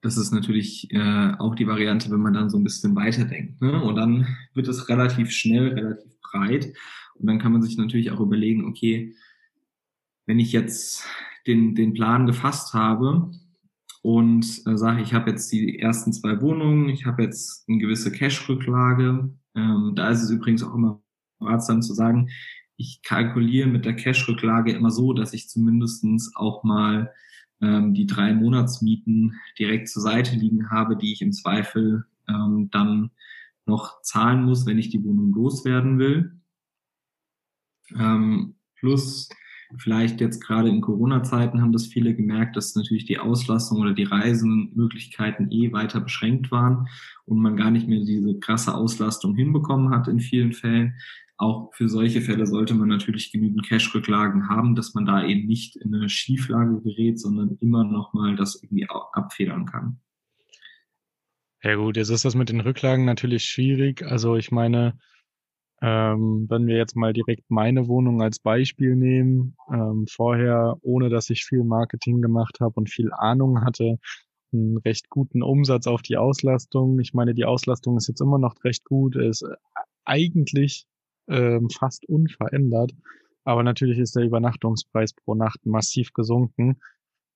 Das 0.00 0.16
ist 0.16 0.32
natürlich 0.32 0.90
äh, 0.92 1.32
auch 1.38 1.54
die 1.54 1.66
Variante, 1.66 2.10
wenn 2.10 2.20
man 2.20 2.34
dann 2.34 2.50
so 2.50 2.58
ein 2.58 2.64
bisschen 2.64 2.94
weiterdenkt. 2.94 3.60
Ne? 3.60 3.82
Und 3.82 3.96
dann 3.96 4.26
wird 4.54 4.68
es 4.68 4.88
relativ 4.88 5.30
schnell, 5.30 5.68
relativ 5.68 6.20
breit. 6.20 6.72
Und 7.14 7.26
dann 7.26 7.38
kann 7.38 7.52
man 7.52 7.62
sich 7.62 7.76
natürlich 7.76 8.10
auch 8.10 8.20
überlegen, 8.20 8.64
okay, 8.66 9.14
wenn 10.26 10.38
ich 10.38 10.52
jetzt 10.52 11.06
den, 11.46 11.74
den 11.74 11.94
Plan 11.94 12.26
gefasst 12.26 12.74
habe 12.74 13.30
und 14.04 14.66
äh, 14.66 14.76
sage, 14.76 15.00
ich 15.00 15.14
habe 15.14 15.30
jetzt 15.30 15.50
die 15.50 15.78
ersten 15.78 16.12
zwei 16.12 16.38
Wohnungen, 16.42 16.90
ich 16.90 17.06
habe 17.06 17.22
jetzt 17.22 17.66
eine 17.66 17.78
gewisse 17.78 18.12
Cash-Rücklage, 18.12 19.32
ähm, 19.54 19.92
da 19.96 20.10
ist 20.10 20.22
es 20.22 20.28
übrigens 20.28 20.62
auch 20.62 20.74
immer 20.74 21.02
ratsam 21.40 21.80
zu 21.80 21.94
sagen, 21.94 22.28
ich 22.76 23.00
kalkuliere 23.02 23.66
mit 23.66 23.86
der 23.86 23.96
Cash-Rücklage 23.96 24.72
immer 24.72 24.90
so, 24.90 25.14
dass 25.14 25.32
ich 25.32 25.48
zumindestens 25.48 26.36
auch 26.36 26.64
mal 26.64 27.14
ähm, 27.62 27.94
die 27.94 28.04
drei 28.04 28.34
Monatsmieten 28.34 29.40
direkt 29.58 29.88
zur 29.88 30.02
Seite 30.02 30.36
liegen 30.36 30.70
habe, 30.70 30.98
die 30.98 31.10
ich 31.10 31.22
im 31.22 31.32
Zweifel 31.32 32.04
ähm, 32.28 32.68
dann 32.70 33.10
noch 33.64 34.02
zahlen 34.02 34.44
muss, 34.44 34.66
wenn 34.66 34.76
ich 34.76 34.90
die 34.90 35.02
Wohnung 35.02 35.32
loswerden 35.32 35.98
will. 35.98 36.42
Ähm, 37.96 38.56
plus 38.76 39.30
vielleicht 39.76 40.20
jetzt 40.20 40.40
gerade 40.40 40.68
in 40.68 40.80
Corona-Zeiten 40.80 41.60
haben 41.60 41.72
das 41.72 41.86
viele 41.86 42.14
gemerkt, 42.14 42.56
dass 42.56 42.74
natürlich 42.74 43.04
die 43.04 43.18
Auslastung 43.18 43.80
oder 43.80 43.92
die 43.92 44.04
Reisenmöglichkeiten 44.04 45.50
eh 45.50 45.72
weiter 45.72 46.00
beschränkt 46.00 46.50
waren 46.50 46.88
und 47.24 47.40
man 47.40 47.56
gar 47.56 47.70
nicht 47.70 47.88
mehr 47.88 48.00
diese 48.00 48.38
krasse 48.38 48.74
Auslastung 48.74 49.34
hinbekommen 49.34 49.90
hat 49.90 50.08
in 50.08 50.20
vielen 50.20 50.52
Fällen 50.52 50.94
auch 51.36 51.74
für 51.74 51.88
solche 51.88 52.20
Fälle 52.20 52.46
sollte 52.46 52.74
man 52.74 52.88
natürlich 52.88 53.32
genügend 53.32 53.66
Cash-Rücklagen 53.66 54.48
haben, 54.48 54.74
dass 54.76 54.94
man 54.94 55.04
da 55.04 55.26
eben 55.26 55.46
nicht 55.46 55.76
in 55.76 55.94
eine 55.94 56.08
Schieflage 56.08 56.80
gerät, 56.80 57.18
sondern 57.18 57.58
immer 57.60 57.84
nochmal 57.84 58.36
das 58.36 58.62
irgendwie 58.62 58.86
abfedern 58.88 59.66
kann. 59.66 60.00
Ja 61.62 61.74
gut, 61.74 61.96
jetzt 61.96 62.10
ist 62.10 62.24
das 62.24 62.34
mit 62.34 62.50
den 62.50 62.60
Rücklagen 62.60 63.04
natürlich 63.04 63.44
schwierig. 63.44 64.02
Also 64.02 64.36
ich 64.36 64.52
meine, 64.52 64.98
ähm, 65.86 66.46
wenn 66.48 66.66
wir 66.66 66.78
jetzt 66.78 66.96
mal 66.96 67.12
direkt 67.12 67.50
meine 67.50 67.88
Wohnung 67.88 68.22
als 68.22 68.38
Beispiel 68.38 68.96
nehmen, 68.96 69.54
ähm, 69.70 70.06
vorher, 70.08 70.78
ohne 70.80 71.10
dass 71.10 71.28
ich 71.28 71.44
viel 71.44 71.62
Marketing 71.62 72.22
gemacht 72.22 72.60
habe 72.60 72.72
und 72.76 72.88
viel 72.88 73.12
Ahnung 73.12 73.60
hatte, 73.60 73.98
einen 74.50 74.78
recht 74.78 75.10
guten 75.10 75.42
Umsatz 75.42 75.86
auf 75.86 76.00
die 76.00 76.16
Auslastung. 76.16 76.98
Ich 77.00 77.12
meine, 77.12 77.34
die 77.34 77.44
Auslastung 77.44 77.98
ist 77.98 78.08
jetzt 78.08 78.22
immer 78.22 78.38
noch 78.38 78.54
recht 78.64 78.84
gut, 78.84 79.14
ist 79.14 79.44
eigentlich 80.06 80.86
ähm, 81.28 81.68
fast 81.68 82.08
unverändert. 82.08 82.92
Aber 83.44 83.62
natürlich 83.62 83.98
ist 83.98 84.16
der 84.16 84.24
Übernachtungspreis 84.24 85.12
pro 85.12 85.34
Nacht 85.34 85.66
massiv 85.66 86.14
gesunken. 86.14 86.80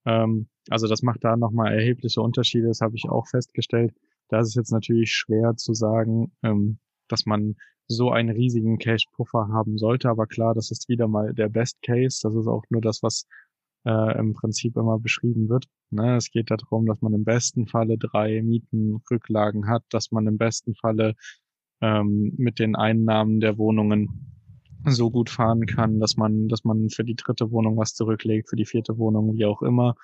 Ähm, 0.06 0.48
also 0.70 0.86
das 0.86 1.02
macht 1.02 1.22
da 1.22 1.36
nochmal 1.36 1.74
erhebliche 1.74 2.22
Unterschiede, 2.22 2.68
das 2.68 2.80
habe 2.80 2.96
ich 2.96 3.10
auch 3.10 3.26
festgestellt. 3.26 3.92
Da 4.30 4.40
ist 4.40 4.48
es 4.48 4.54
jetzt 4.54 4.72
natürlich 4.72 5.12
schwer 5.12 5.54
zu 5.56 5.74
sagen, 5.74 6.32
ähm, 6.42 6.78
dass 7.08 7.26
man 7.26 7.56
so 7.88 8.10
einen 8.10 8.30
riesigen 8.30 8.78
Cash-Puffer 8.78 9.48
haben 9.48 9.78
sollte. 9.78 10.08
Aber 10.08 10.26
klar, 10.26 10.54
das 10.54 10.70
ist 10.70 10.88
wieder 10.88 11.08
mal 11.08 11.34
der 11.34 11.48
Best 11.48 11.80
Case. 11.82 12.20
Das 12.22 12.34
ist 12.34 12.46
auch 12.46 12.64
nur 12.70 12.82
das, 12.82 13.02
was 13.02 13.26
äh, 13.84 14.18
im 14.18 14.34
Prinzip 14.34 14.76
immer 14.76 14.98
beschrieben 14.98 15.48
wird. 15.48 15.66
Ne? 15.90 16.16
Es 16.16 16.30
geht 16.30 16.50
darum, 16.50 16.86
dass 16.86 17.00
man 17.00 17.14
im 17.14 17.24
besten 17.24 17.66
Falle 17.66 17.98
drei 17.98 18.42
Mietenrücklagen 18.42 19.68
hat, 19.68 19.84
dass 19.90 20.10
man 20.10 20.26
im 20.26 20.36
besten 20.36 20.74
Falle 20.74 21.14
ähm, 21.80 22.34
mit 22.36 22.58
den 22.58 22.76
Einnahmen 22.76 23.40
der 23.40 23.56
Wohnungen 23.56 24.34
so 24.86 25.10
gut 25.10 25.30
fahren 25.30 25.66
kann, 25.66 26.00
dass 26.00 26.16
man, 26.16 26.48
dass 26.48 26.64
man 26.64 26.88
für 26.90 27.04
die 27.04 27.16
dritte 27.16 27.50
Wohnung 27.50 27.76
was 27.76 27.94
zurücklegt, 27.94 28.48
für 28.48 28.56
die 28.56 28.66
vierte 28.66 28.98
Wohnung, 28.98 29.34
wie 29.36 29.46
auch 29.46 29.62
immer. 29.62 29.94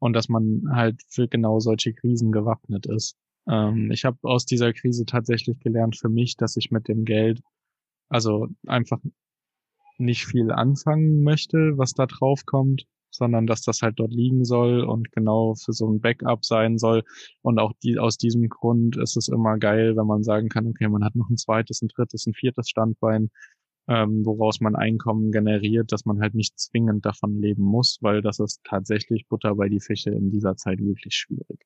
Und 0.00 0.12
dass 0.14 0.28
man 0.28 0.62
halt 0.70 1.02
für 1.08 1.28
genau 1.28 1.60
solche 1.60 1.92
Krisen 1.92 2.32
gewappnet 2.32 2.86
ist. 2.86 3.16
Ähm, 3.48 3.90
ich 3.90 4.04
habe 4.04 4.18
aus 4.22 4.44
dieser 4.44 4.72
Krise 4.72 5.04
tatsächlich 5.06 5.58
gelernt 5.60 5.96
für 5.96 6.08
mich, 6.08 6.36
dass 6.36 6.56
ich 6.56 6.70
mit 6.70 6.88
dem 6.88 7.04
Geld 7.04 7.40
also 8.08 8.48
einfach 8.66 8.98
nicht 9.98 10.26
viel 10.26 10.50
anfangen 10.52 11.22
möchte, 11.22 11.76
was 11.76 11.92
da 11.92 12.06
drauf 12.06 12.46
kommt, 12.46 12.86
sondern 13.10 13.46
dass 13.46 13.62
das 13.62 13.82
halt 13.82 13.98
dort 13.98 14.12
liegen 14.12 14.44
soll 14.44 14.80
und 14.84 15.10
genau 15.12 15.54
für 15.54 15.72
so 15.72 15.90
ein 15.90 16.00
Backup 16.00 16.44
sein 16.44 16.78
soll. 16.78 17.02
Und 17.42 17.58
auch 17.58 17.72
die, 17.82 17.98
aus 17.98 18.16
diesem 18.16 18.48
Grund 18.48 18.96
ist 18.96 19.16
es 19.16 19.28
immer 19.28 19.58
geil, 19.58 19.96
wenn 19.96 20.06
man 20.06 20.22
sagen 20.22 20.48
kann, 20.48 20.66
okay, 20.66 20.88
man 20.88 21.04
hat 21.04 21.16
noch 21.16 21.28
ein 21.30 21.36
zweites, 21.36 21.82
ein 21.82 21.88
drittes, 21.88 22.26
ein 22.26 22.34
viertes 22.34 22.68
Standbein, 22.68 23.30
ähm, 23.88 24.24
woraus 24.24 24.60
man 24.60 24.76
Einkommen 24.76 25.32
generiert, 25.32 25.92
dass 25.92 26.04
man 26.04 26.20
halt 26.20 26.34
nicht 26.34 26.58
zwingend 26.58 27.06
davon 27.06 27.40
leben 27.40 27.62
muss, 27.62 27.98
weil 28.02 28.22
das 28.22 28.38
ist 28.38 28.60
tatsächlich 28.64 29.26
Butter 29.28 29.54
bei 29.56 29.68
die 29.68 29.80
Fische 29.80 30.10
in 30.10 30.30
dieser 30.30 30.56
Zeit 30.56 30.78
wirklich 30.78 31.14
schwierig. 31.14 31.64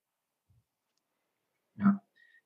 Ja, 1.76 2.02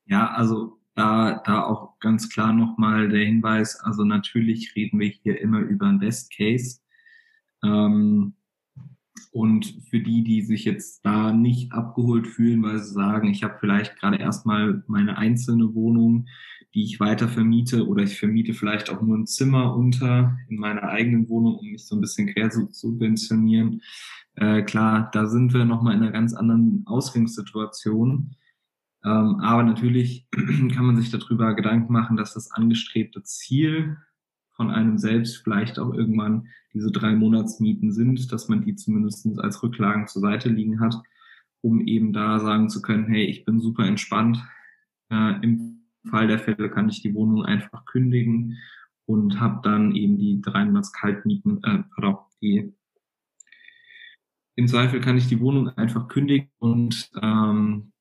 ja 0.06 0.30
also 0.32 0.80
da, 0.94 1.42
da 1.44 1.62
auch 1.64 1.98
ganz 2.00 2.28
klar 2.28 2.52
nochmal 2.52 3.08
der 3.08 3.24
Hinweis, 3.24 3.78
also 3.80 4.04
natürlich 4.04 4.74
reden 4.74 4.98
wir 4.98 5.08
hier 5.08 5.40
immer 5.40 5.60
über 5.60 5.86
ein 5.86 5.98
Best 5.98 6.34
Case. 6.34 6.80
Ähm, 7.62 8.34
und 9.32 9.82
für 9.90 10.00
die, 10.00 10.24
die 10.24 10.40
sich 10.42 10.64
jetzt 10.64 11.04
da 11.04 11.32
nicht 11.32 11.72
abgeholt 11.72 12.26
fühlen, 12.26 12.62
weil 12.62 12.78
sie 12.78 12.92
sagen, 12.92 13.28
ich 13.28 13.44
habe 13.44 13.56
vielleicht 13.60 13.96
gerade 13.96 14.16
erstmal 14.16 14.82
meine 14.86 15.18
einzelne 15.18 15.74
Wohnung, 15.74 16.26
die 16.74 16.84
ich 16.84 17.00
weiter 17.00 17.28
vermiete 17.28 17.86
oder 17.86 18.02
ich 18.02 18.18
vermiete 18.18 18.54
vielleicht 18.54 18.90
auch 18.90 19.02
nur 19.02 19.16
ein 19.16 19.26
Zimmer 19.26 19.76
unter 19.76 20.38
in 20.48 20.56
meiner 20.56 20.84
eigenen 20.84 21.28
Wohnung, 21.28 21.56
um 21.56 21.66
mich 21.66 21.86
so 21.86 21.96
ein 21.96 22.00
bisschen 22.00 22.32
quer 22.32 22.50
zu 22.50 22.68
subventionieren. 22.70 23.82
Äh, 24.36 24.62
klar, 24.62 25.10
da 25.12 25.26
sind 25.26 25.52
wir 25.52 25.64
nochmal 25.64 25.94
in 25.94 26.02
einer 26.02 26.12
ganz 26.12 26.34
anderen 26.34 26.82
Ausgangssituation. 26.86 28.36
Ähm, 29.06 29.38
aber 29.40 29.62
natürlich 29.62 30.26
kann 30.32 30.84
man 30.84 30.96
sich 30.96 31.10
darüber 31.10 31.54
Gedanken 31.54 31.92
machen, 31.92 32.16
dass 32.16 32.34
das 32.34 32.50
angestrebte 32.50 33.22
Ziel 33.22 33.96
von 34.56 34.70
einem 34.70 34.98
selbst 34.98 35.44
vielleicht 35.44 35.78
auch 35.78 35.94
irgendwann 35.94 36.48
diese 36.74 36.90
drei 36.90 37.14
Monatsmieten 37.14 37.92
sind, 37.92 38.32
dass 38.32 38.48
man 38.48 38.62
die 38.62 38.74
zumindest 38.74 39.26
als 39.38 39.62
Rücklagen 39.62 40.08
zur 40.08 40.22
Seite 40.22 40.48
liegen 40.48 40.80
hat, 40.80 40.96
um 41.60 41.86
eben 41.86 42.12
da 42.12 42.40
sagen 42.40 42.68
zu 42.68 42.82
können, 42.82 43.06
hey, 43.06 43.24
ich 43.26 43.44
bin 43.44 43.60
super 43.60 43.86
entspannt. 43.86 44.44
Äh, 45.10 45.40
Im 45.42 45.84
Fall 46.10 46.26
der 46.26 46.40
Fälle 46.40 46.68
kann 46.68 46.88
ich 46.88 47.00
die 47.00 47.14
Wohnung 47.14 47.44
einfach 47.44 47.84
kündigen 47.84 48.58
und 49.04 49.38
habe 49.38 49.60
dann 49.62 49.94
eben 49.94 50.18
die 50.18 50.40
drei 50.40 50.64
Monats 50.64 50.92
Kaltmieten, 50.92 51.62
äh, 51.62 51.84
pardon, 51.94 52.18
die 52.42 52.72
im 54.56 54.66
Zweifel 54.66 55.00
kann 55.00 55.18
ich 55.18 55.28
die 55.28 55.38
Wohnung 55.38 55.68
einfach 55.68 56.08
kündigen 56.08 56.48
und 56.58 57.10
ähm, 57.22 57.92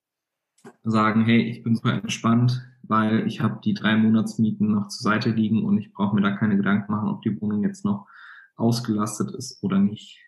sagen, 0.84 1.26
hey, 1.26 1.42
ich 1.42 1.64
bin 1.64 1.76
super 1.76 1.94
entspannt, 1.94 2.66
weil 2.84 3.28
ich 3.28 3.42
habe 3.42 3.60
die 3.64 3.74
drei 3.74 3.96
Monatsmieten 3.96 4.72
noch 4.72 4.88
zur 4.88 5.12
Seite 5.12 5.32
liegen 5.32 5.64
und 5.64 5.78
ich 5.78 5.94
brauche 5.94 6.16
mir 6.16 6.22
da 6.22 6.32
keine 6.32 6.58
Gedanken 6.58 6.92
machen, 6.92 7.10
ob 7.10 7.22
die 7.22 7.40
Wohnung 7.42 7.64
jetzt 7.64 7.86
noch 7.86 8.08
ausgelastet 8.56 9.32
ist 9.36 9.62
oder 9.64 9.80
nicht. 9.80 10.20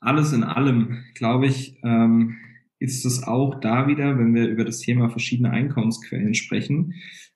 Alles 0.00 0.32
in 0.32 0.44
allem, 0.44 1.04
glaube 1.14 1.46
ich, 1.46 1.78
ähm, 1.84 2.36
ist 2.78 3.04
es 3.04 3.22
auch 3.22 3.60
da 3.60 3.86
wieder, 3.86 4.18
wenn 4.18 4.34
wir 4.34 4.48
über 4.48 4.64
das 4.64 4.78
Thema 4.78 5.10
verschiedene 5.10 5.50
Einkommensquellen 5.50 6.34
sprechen, 6.34 6.94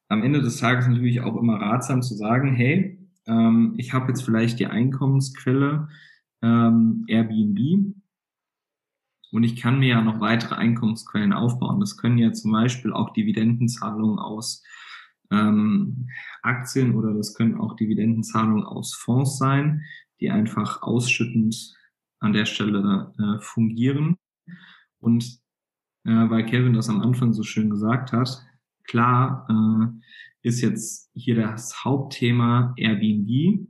am 0.09 0.23
Ende 0.23 0.41
des 0.41 0.57
Tages 0.57 0.87
natürlich 0.89 1.21
auch 1.21 1.37
immer 1.37 1.61
ratsam 1.61 2.03
zu 2.03 2.15
sagen, 2.15 2.55
hey, 2.55 2.99
ähm, 3.27 3.75
ich 3.77 3.93
habe 3.93 4.09
jetzt 4.09 4.23
vielleicht 4.23 4.59
die 4.59 4.67
Einkommensquelle 4.67 5.89
ähm, 6.43 7.05
Airbnb 7.09 7.95
und 9.35 9.43
ich 9.43 9.57
kann 9.57 9.81
mir 9.81 9.88
ja 9.88 10.00
noch 10.00 10.21
weitere 10.21 10.55
Einkommensquellen 10.55 11.33
aufbauen. 11.33 11.81
Das 11.81 11.97
können 11.97 12.19
ja 12.19 12.33
zum 12.33 12.53
Beispiel 12.53 12.93
auch 12.93 13.12
Dividendenzahlungen 13.12 14.21
aus 14.21 14.62
ähm, 15.33 16.09
Aktien 16.42 16.94
oder 16.94 17.12
das 17.12 17.35
können 17.35 17.57
auch 17.57 17.75
Dividendenzahlungen 17.75 18.62
aus 18.62 18.94
Fonds 18.94 19.37
sein, 19.37 19.83
die 20.20 20.31
einfach 20.31 20.83
ausschüttend 20.83 21.75
an 22.20 22.33
der 22.33 22.44
Stelle 22.44 23.12
äh, 23.18 23.40
fungieren. 23.40 24.18
Und 25.01 25.25
äh, 26.05 26.31
weil 26.31 26.47
Kevin 26.47 26.75
das 26.75 26.88
am 26.88 27.01
Anfang 27.01 27.33
so 27.33 27.42
schön 27.42 27.70
gesagt 27.70 28.12
hat, 28.12 28.40
klar 28.85 29.49
äh, 29.51 30.47
ist 30.47 30.61
jetzt 30.61 31.11
hier 31.12 31.35
das 31.35 31.85
Hauptthema 31.85 32.73
Airbnb, 32.77 33.66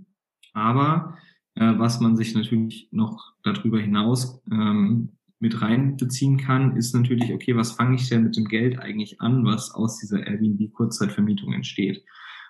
aber 0.53 1.17
äh, 1.55 1.73
was 1.79 2.01
man 2.01 2.17
sich 2.17 2.35
natürlich 2.35 2.91
noch 2.93 3.33
darüber 3.43 3.81
hinaus 3.81 4.43
ähm, 4.53 5.14
mit 5.41 5.61
reinbeziehen 5.61 6.39
kann, 6.39 6.77
ist 6.77 6.95
natürlich, 6.95 7.33
okay, 7.33 7.57
was 7.57 7.73
fange 7.73 7.97
ich 7.97 8.09
denn 8.09 8.25
mit 8.25 8.37
dem 8.37 8.47
Geld 8.47 8.79
eigentlich 8.79 9.21
an, 9.21 9.45
was 9.45 9.73
aus 9.73 9.99
dieser 9.99 10.27
Airbnb-Kurzzeitvermietung 10.27 11.53
entsteht? 11.53 12.05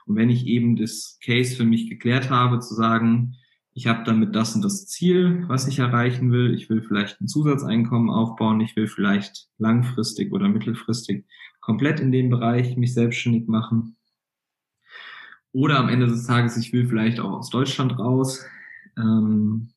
Und 0.06 0.16
wenn 0.16 0.30
ich 0.30 0.46
eben 0.46 0.76
das 0.76 1.18
Case 1.24 1.56
für 1.56 1.64
mich 1.64 1.88
geklärt 1.88 2.30
habe, 2.30 2.60
zu 2.60 2.74
sagen, 2.74 3.36
ich 3.72 3.88
habe 3.88 4.04
damit 4.04 4.36
das 4.36 4.54
und 4.54 4.62
das 4.62 4.86
Ziel, 4.86 5.44
was 5.48 5.66
ich 5.66 5.80
erreichen 5.80 6.30
will, 6.30 6.54
ich 6.54 6.70
will 6.70 6.82
vielleicht 6.82 7.20
ein 7.20 7.26
Zusatzeinkommen 7.26 8.10
aufbauen, 8.10 8.60
ich 8.60 8.76
will 8.76 8.86
vielleicht 8.86 9.48
langfristig 9.58 10.32
oder 10.32 10.48
mittelfristig 10.48 11.24
komplett 11.60 11.98
in 11.98 12.12
dem 12.12 12.30
Bereich 12.30 12.76
mich 12.76 12.94
selbstständig 12.94 13.48
machen. 13.48 13.96
Oder 15.52 15.78
am 15.78 15.88
Ende 15.88 16.06
des 16.06 16.26
Tages, 16.26 16.56
ich 16.56 16.72
will 16.72 16.86
vielleicht 16.86 17.18
auch 17.18 17.32
aus 17.32 17.50
Deutschland 17.50 17.98
raus. 17.98 18.44
Ähm, 18.96 19.70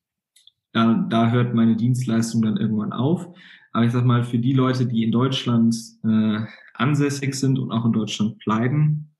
da, 0.72 1.06
da 1.08 1.30
hört 1.30 1.54
meine 1.54 1.76
Dienstleistung 1.76 2.42
dann 2.42 2.56
irgendwann 2.56 2.92
auf. 2.92 3.26
Aber 3.72 3.84
ich 3.84 3.92
sag 3.92 4.04
mal, 4.04 4.24
für 4.24 4.38
die 4.38 4.52
Leute, 4.52 4.86
die 4.86 5.02
in 5.02 5.12
Deutschland 5.12 5.76
äh, 6.04 6.40
ansässig 6.74 7.34
sind 7.34 7.58
und 7.58 7.70
auch 7.70 7.84
in 7.84 7.92
Deutschland 7.92 8.38
bleiben, 8.38 9.14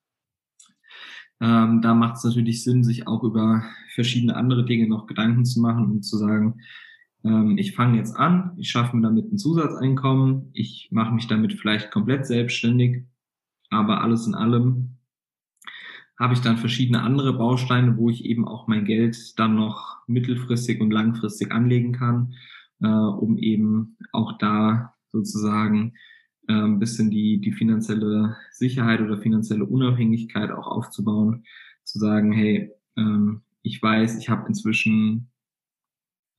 ähm, 1.41 1.81
da 1.83 1.95
macht 1.95 2.17
es 2.17 2.25
natürlich 2.25 2.65
Sinn, 2.65 2.83
sich 2.83 3.07
auch 3.07 3.23
über 3.23 3.63
verschiedene 3.95 4.37
andere 4.37 4.65
Dinge 4.65 4.89
noch 4.89 5.07
Gedanken 5.07 5.45
zu 5.45 5.61
machen 5.61 5.91
und 5.91 6.03
zu 6.03 6.17
sagen, 6.17 6.61
ähm, 7.25 7.59
ich 7.59 7.75
fange 7.75 7.99
jetzt 7.99 8.17
an, 8.17 8.53
ich 8.57 8.71
schaffe 8.71 8.97
mir 8.97 9.03
damit 9.03 9.33
ein 9.33 9.39
Zusatzeinkommen, 9.39 10.51
ich 10.53 10.89
mache 10.91 11.15
mich 11.15 11.27
damit 11.29 11.55
vielleicht 11.55 11.91
komplett 11.91 12.27
selbstständig, 12.27 13.05
aber 13.71 14.03
alles 14.03 14.27
in 14.27 14.35
allem 14.35 14.98
habe 16.19 16.35
ich 16.35 16.41
dann 16.41 16.57
verschiedene 16.57 17.03
andere 17.03 17.33
Bausteine, 17.33 17.97
wo 17.97 18.11
ich 18.11 18.25
eben 18.25 18.47
auch 18.47 18.67
mein 18.67 18.85
Geld 18.85 19.39
dann 19.39 19.55
noch 19.55 19.99
mittelfristig 20.07 20.81
und 20.81 20.91
langfristig 20.91 21.53
anlegen 21.53 21.93
kann, 21.93 22.35
äh, 22.81 22.89
um 22.89 23.39
eben 23.39 23.97
auch 24.13 24.37
da 24.39 24.95
sozusagen 25.13 25.95
äh, 26.49 26.55
ein 26.55 26.81
bisschen 26.81 27.11
die, 27.11 27.41
die 27.41 27.53
finanzielle 27.53 28.37
Sicherheit 28.51 29.01
oder 29.01 29.19
finanzielle 29.19 29.65
Unabhängigkeit 29.65 30.51
auch 30.51 30.67
aufzubauen, 30.67 31.45
zu 31.85 31.99
sagen, 31.99 32.33
hey, 32.33 32.73
ähm, 32.97 33.43
ich 33.63 33.81
weiß, 33.81 34.19
ich 34.19 34.29
habe 34.29 34.49
inzwischen 34.49 35.31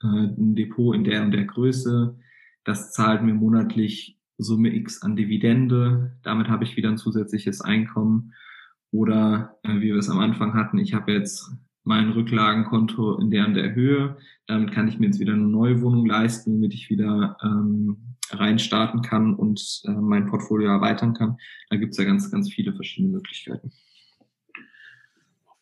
äh, 0.04 0.08
ein 0.08 0.56
Depot 0.56 0.94
in 0.94 1.06
der 1.06 1.24
und 1.24 1.32
der 1.32 1.46
Größe, 1.46 2.18
das 2.65 2.92
zahlt 2.92 3.24
mir 3.24 3.34
monatlich 3.34 4.18
Summe 4.38 4.74
X 4.74 5.02
an 5.02 5.15
Dividende, 5.15 6.18
damit 6.24 6.48
habe 6.50 6.63
ich 6.63 6.78
wieder 6.78 6.89
ein 6.89 6.98
zusätzliches 6.98 7.62
Einkommen 7.62 8.34
oder 8.91 9.58
äh, 9.63 9.75
wie 9.75 9.93
wir 9.93 9.97
es 9.97 10.10
am 10.10 10.19
Anfang 10.19 10.54
hatten, 10.54 10.78
ich 10.78 10.93
habe 10.93 11.12
jetzt 11.12 11.52
mein 11.84 12.12
Rücklagenkonto 12.12 13.17
in 13.19 13.32
der 13.32 13.47
und 13.47 13.54
der 13.56 13.73
Höhe. 13.73 14.17
Damit 14.47 14.71
kann 14.71 14.88
ich 14.88 14.99
mir 14.99 15.08
jetzt 15.08 15.19
wieder 15.19 15.34
eine 15.34 15.47
neue 15.47 15.82
Wohnung 15.82 16.06
leisten, 16.06 16.54
damit 16.54 16.73
ich 16.73 16.89
wieder 16.89 17.38
ähm, 17.43 17.97
reinstarten 18.32 19.02
kann 19.02 19.34
und 19.34 19.82
äh, 19.86 19.91
mein 19.91 20.28
Portfolio 20.28 20.69
erweitern 20.69 21.13
kann. 21.13 21.38
Da 21.69 21.78
gibt 21.78 21.93
es 21.93 21.97
ja 21.97 22.04
ganz, 22.04 22.30
ganz 22.30 22.52
viele 22.52 22.73
verschiedene 22.73 23.13
Möglichkeiten 23.13 23.71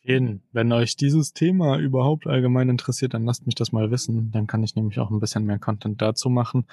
jeden. 0.08 0.42
Wenn 0.52 0.72
euch 0.72 0.96
dieses 0.96 1.34
Thema 1.34 1.78
überhaupt 1.78 2.26
allgemein 2.26 2.70
interessiert, 2.70 3.14
dann 3.14 3.24
lasst 3.24 3.46
mich 3.46 3.54
das 3.54 3.72
mal 3.72 3.90
wissen. 3.90 4.30
Dann 4.32 4.46
kann 4.46 4.64
ich 4.64 4.74
nämlich 4.74 4.98
auch 4.98 5.10
ein 5.10 5.20
bisschen 5.20 5.44
mehr 5.44 5.58
Content 5.58 6.00
dazu 6.00 6.30
machen. 6.30 6.66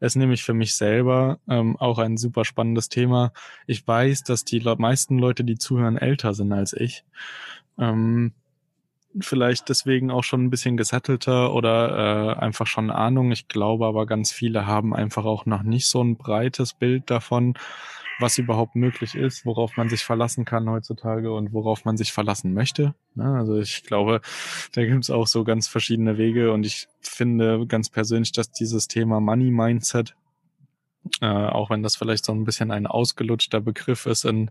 Es 0.00 0.12
ist 0.12 0.16
nämlich 0.16 0.42
für 0.42 0.54
mich 0.54 0.74
selber 0.74 1.38
ähm, 1.48 1.76
auch 1.76 1.98
ein 1.98 2.16
super 2.16 2.44
spannendes 2.44 2.88
Thema. 2.88 3.32
Ich 3.66 3.86
weiß, 3.86 4.24
dass 4.24 4.44
die 4.44 4.60
meisten 4.60 5.18
Leute, 5.18 5.44
die 5.44 5.58
zuhören, 5.58 5.98
älter 5.98 6.32
sind 6.34 6.52
als 6.52 6.72
ich. 6.72 7.04
Ähm, 7.78 8.32
vielleicht 9.20 9.68
deswegen 9.68 10.10
auch 10.10 10.24
schon 10.24 10.44
ein 10.44 10.50
bisschen 10.50 10.76
gesattelter 10.76 11.52
oder 11.54 12.36
äh, 12.36 12.38
einfach 12.38 12.66
schon 12.66 12.90
Ahnung. 12.90 13.32
Ich 13.32 13.48
glaube 13.48 13.86
aber 13.86 14.06
ganz 14.06 14.32
viele 14.32 14.66
haben 14.66 14.94
einfach 14.94 15.24
auch 15.24 15.46
noch 15.46 15.62
nicht 15.62 15.86
so 15.86 16.02
ein 16.02 16.16
breites 16.16 16.74
Bild 16.74 17.10
davon, 17.10 17.54
was 18.18 18.38
überhaupt 18.38 18.74
möglich 18.74 19.14
ist, 19.14 19.46
worauf 19.46 19.76
man 19.76 19.88
sich 19.88 20.04
verlassen 20.04 20.44
kann 20.44 20.68
heutzutage 20.68 21.32
und 21.32 21.52
worauf 21.52 21.84
man 21.84 21.96
sich 21.96 22.12
verlassen 22.12 22.52
möchte. 22.52 22.94
Ne? 23.14 23.24
Also 23.36 23.58
ich 23.58 23.84
glaube, 23.84 24.20
da 24.72 24.84
gibt 24.84 25.04
es 25.04 25.10
auch 25.10 25.26
so 25.26 25.44
ganz 25.44 25.68
verschiedene 25.68 26.18
Wege 26.18 26.52
und 26.52 26.66
ich 26.66 26.88
finde 27.00 27.66
ganz 27.66 27.90
persönlich, 27.90 28.32
dass 28.32 28.50
dieses 28.50 28.88
Thema 28.88 29.20
Money 29.20 29.50
Mindset 29.50 30.14
äh, 31.20 31.26
auch 31.26 31.70
wenn 31.70 31.82
das 31.82 31.96
vielleicht 31.96 32.24
so 32.24 32.32
ein 32.32 32.44
bisschen 32.44 32.70
ein 32.70 32.86
ausgelutschter 32.86 33.60
Begriff 33.60 34.06
ist 34.06 34.24
in 34.24 34.50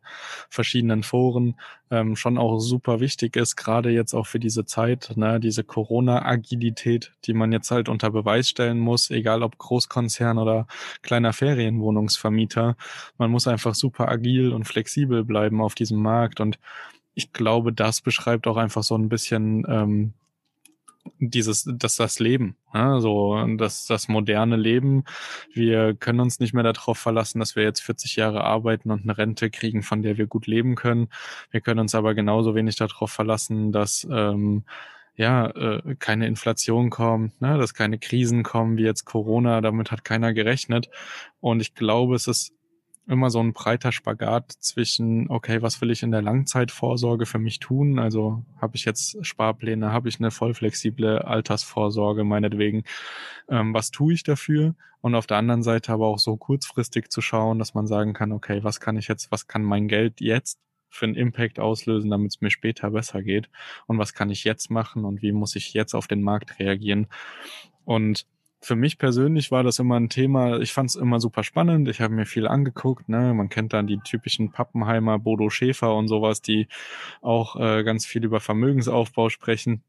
verschiedenen 0.49 1.03
Foren, 1.03 1.55
ähm, 1.91 2.15
schon 2.15 2.37
auch 2.37 2.59
super 2.59 2.99
wichtig 2.99 3.35
ist, 3.35 3.55
gerade 3.55 3.89
jetzt 3.91 4.13
auch 4.13 4.25
für 4.27 4.39
diese 4.39 4.65
Zeit, 4.65 5.13
ne, 5.15 5.39
diese 5.39 5.63
Corona-Agilität, 5.63 7.13
die 7.25 7.33
man 7.33 7.51
jetzt 7.51 7.71
halt 7.71 7.89
unter 7.89 8.11
Beweis 8.11 8.49
stellen 8.49 8.79
muss, 8.79 9.09
egal 9.09 9.43
ob 9.43 9.57
Großkonzern 9.57 10.37
oder 10.37 10.67
kleiner 11.01 11.33
Ferienwohnungsvermieter. 11.33 12.75
Man 13.17 13.31
muss 13.31 13.47
einfach 13.47 13.75
super 13.75 14.09
agil 14.09 14.51
und 14.53 14.65
flexibel 14.65 15.23
bleiben 15.23 15.61
auf 15.61 15.75
diesem 15.75 16.01
Markt 16.01 16.39
und 16.39 16.59
ich 17.13 17.33
glaube, 17.33 17.73
das 17.73 18.01
beschreibt 18.01 18.47
auch 18.47 18.57
einfach 18.57 18.83
so 18.83 18.95
ein 18.95 19.09
bisschen 19.09 19.65
ähm, 19.67 20.13
dieses, 21.19 21.67
das, 21.77 21.95
das 21.95 22.19
Leben, 22.19 22.57
ja, 22.73 22.99
so 22.99 23.45
das, 23.57 23.85
das 23.85 24.07
moderne 24.07 24.55
Leben. 24.55 25.03
Wir 25.53 25.93
können 25.93 26.19
uns 26.19 26.39
nicht 26.39 26.53
mehr 26.53 26.63
darauf 26.63 26.97
verlassen, 26.97 27.39
dass 27.39 27.55
wir 27.55 27.63
jetzt 27.63 27.81
40 27.81 28.15
Jahre 28.15 28.43
arbeiten 28.43 28.91
und 28.91 29.03
eine 29.03 29.17
Rente 29.17 29.49
kriegen, 29.49 29.83
von 29.83 30.01
der 30.01 30.17
wir 30.17 30.27
gut 30.27 30.47
leben 30.47 30.75
können. 30.75 31.09
Wir 31.51 31.61
können 31.61 31.79
uns 31.79 31.95
aber 31.95 32.13
genauso 32.13 32.55
wenig 32.55 32.75
darauf 32.75 33.11
verlassen, 33.11 33.71
dass 33.71 34.07
ähm, 34.11 34.63
ja, 35.17 35.47
äh, 35.47 35.95
keine 35.97 36.27
Inflation 36.27 36.89
kommt, 36.91 37.41
ne, 37.41 37.57
dass 37.57 37.73
keine 37.73 37.97
Krisen 37.97 38.43
kommen 38.43 38.77
wie 38.77 38.83
jetzt 38.83 39.05
Corona, 39.05 39.61
damit 39.61 39.91
hat 39.91 40.05
keiner 40.05 40.33
gerechnet. 40.33 40.89
Und 41.39 41.59
ich 41.59 41.73
glaube, 41.73 42.15
es 42.15 42.27
ist 42.27 42.53
immer 43.07 43.29
so 43.29 43.39
ein 43.39 43.53
breiter 43.53 43.91
Spagat 43.91 44.51
zwischen, 44.51 45.29
okay, 45.29 45.61
was 45.61 45.79
will 45.81 45.91
ich 45.91 46.03
in 46.03 46.11
der 46.11 46.21
Langzeitvorsorge 46.21 47.25
für 47.25 47.39
mich 47.39 47.59
tun? 47.59 47.99
Also 47.99 48.43
habe 48.61 48.75
ich 48.75 48.85
jetzt 48.85 49.25
Sparpläne, 49.25 49.91
habe 49.91 50.09
ich 50.09 50.19
eine 50.19 50.31
voll 50.31 50.53
flexible 50.53 51.19
Altersvorsorge 51.19 52.23
meinetwegen, 52.23 52.83
ähm, 53.49 53.73
was 53.73 53.91
tue 53.91 54.13
ich 54.13 54.23
dafür? 54.23 54.75
Und 55.01 55.15
auf 55.15 55.27
der 55.27 55.37
anderen 55.37 55.63
Seite 55.63 55.93
aber 55.93 56.07
auch 56.07 56.19
so 56.19 56.35
kurzfristig 56.37 57.09
zu 57.09 57.21
schauen, 57.21 57.59
dass 57.59 57.73
man 57.73 57.87
sagen 57.87 58.13
kann, 58.13 58.31
okay, 58.31 58.63
was 58.63 58.79
kann 58.79 58.97
ich 58.97 59.07
jetzt, 59.07 59.31
was 59.31 59.47
kann 59.47 59.63
mein 59.63 59.87
Geld 59.87 60.19
jetzt 60.19 60.59
für 60.89 61.05
einen 61.05 61.15
Impact 61.15 61.59
auslösen, 61.59 62.09
damit 62.09 62.33
es 62.33 62.41
mir 62.41 62.51
später 62.51 62.91
besser 62.91 63.21
geht? 63.21 63.49
Und 63.85 63.99
was 63.99 64.13
kann 64.13 64.29
ich 64.29 64.43
jetzt 64.43 64.69
machen 64.69 65.05
und 65.05 65.21
wie 65.21 65.31
muss 65.31 65.55
ich 65.55 65.73
jetzt 65.73 65.93
auf 65.93 66.07
den 66.07 66.21
Markt 66.21 66.59
reagieren? 66.59 67.07
Und 67.85 68.25
für 68.59 68.75
mich 68.75 68.97
persönlich 68.97 69.51
war 69.51 69.63
das 69.63 69.79
immer 69.79 69.99
ein 69.99 70.09
Thema, 70.09 70.59
ich 70.59 70.73
fand 70.73 70.89
es 70.89 70.95
immer 70.95 71.19
super 71.19 71.43
spannend, 71.43 71.87
ich 71.87 72.01
habe 72.01 72.13
mir 72.13 72.25
viel 72.25 72.47
angeguckt, 72.47 73.07
ne? 73.07 73.33
man 73.33 73.49
kennt 73.49 73.73
dann 73.73 73.87
die 73.87 73.99
typischen 73.99 74.51
Pappenheimer, 74.51 75.19
Bodo 75.19 75.49
Schäfer 75.49 75.95
und 75.95 76.07
sowas, 76.07 76.41
die 76.41 76.67
auch 77.21 77.55
äh, 77.55 77.83
ganz 77.83 78.05
viel 78.05 78.25
über 78.25 78.39
Vermögensaufbau 78.39 79.29
sprechen. 79.29 79.83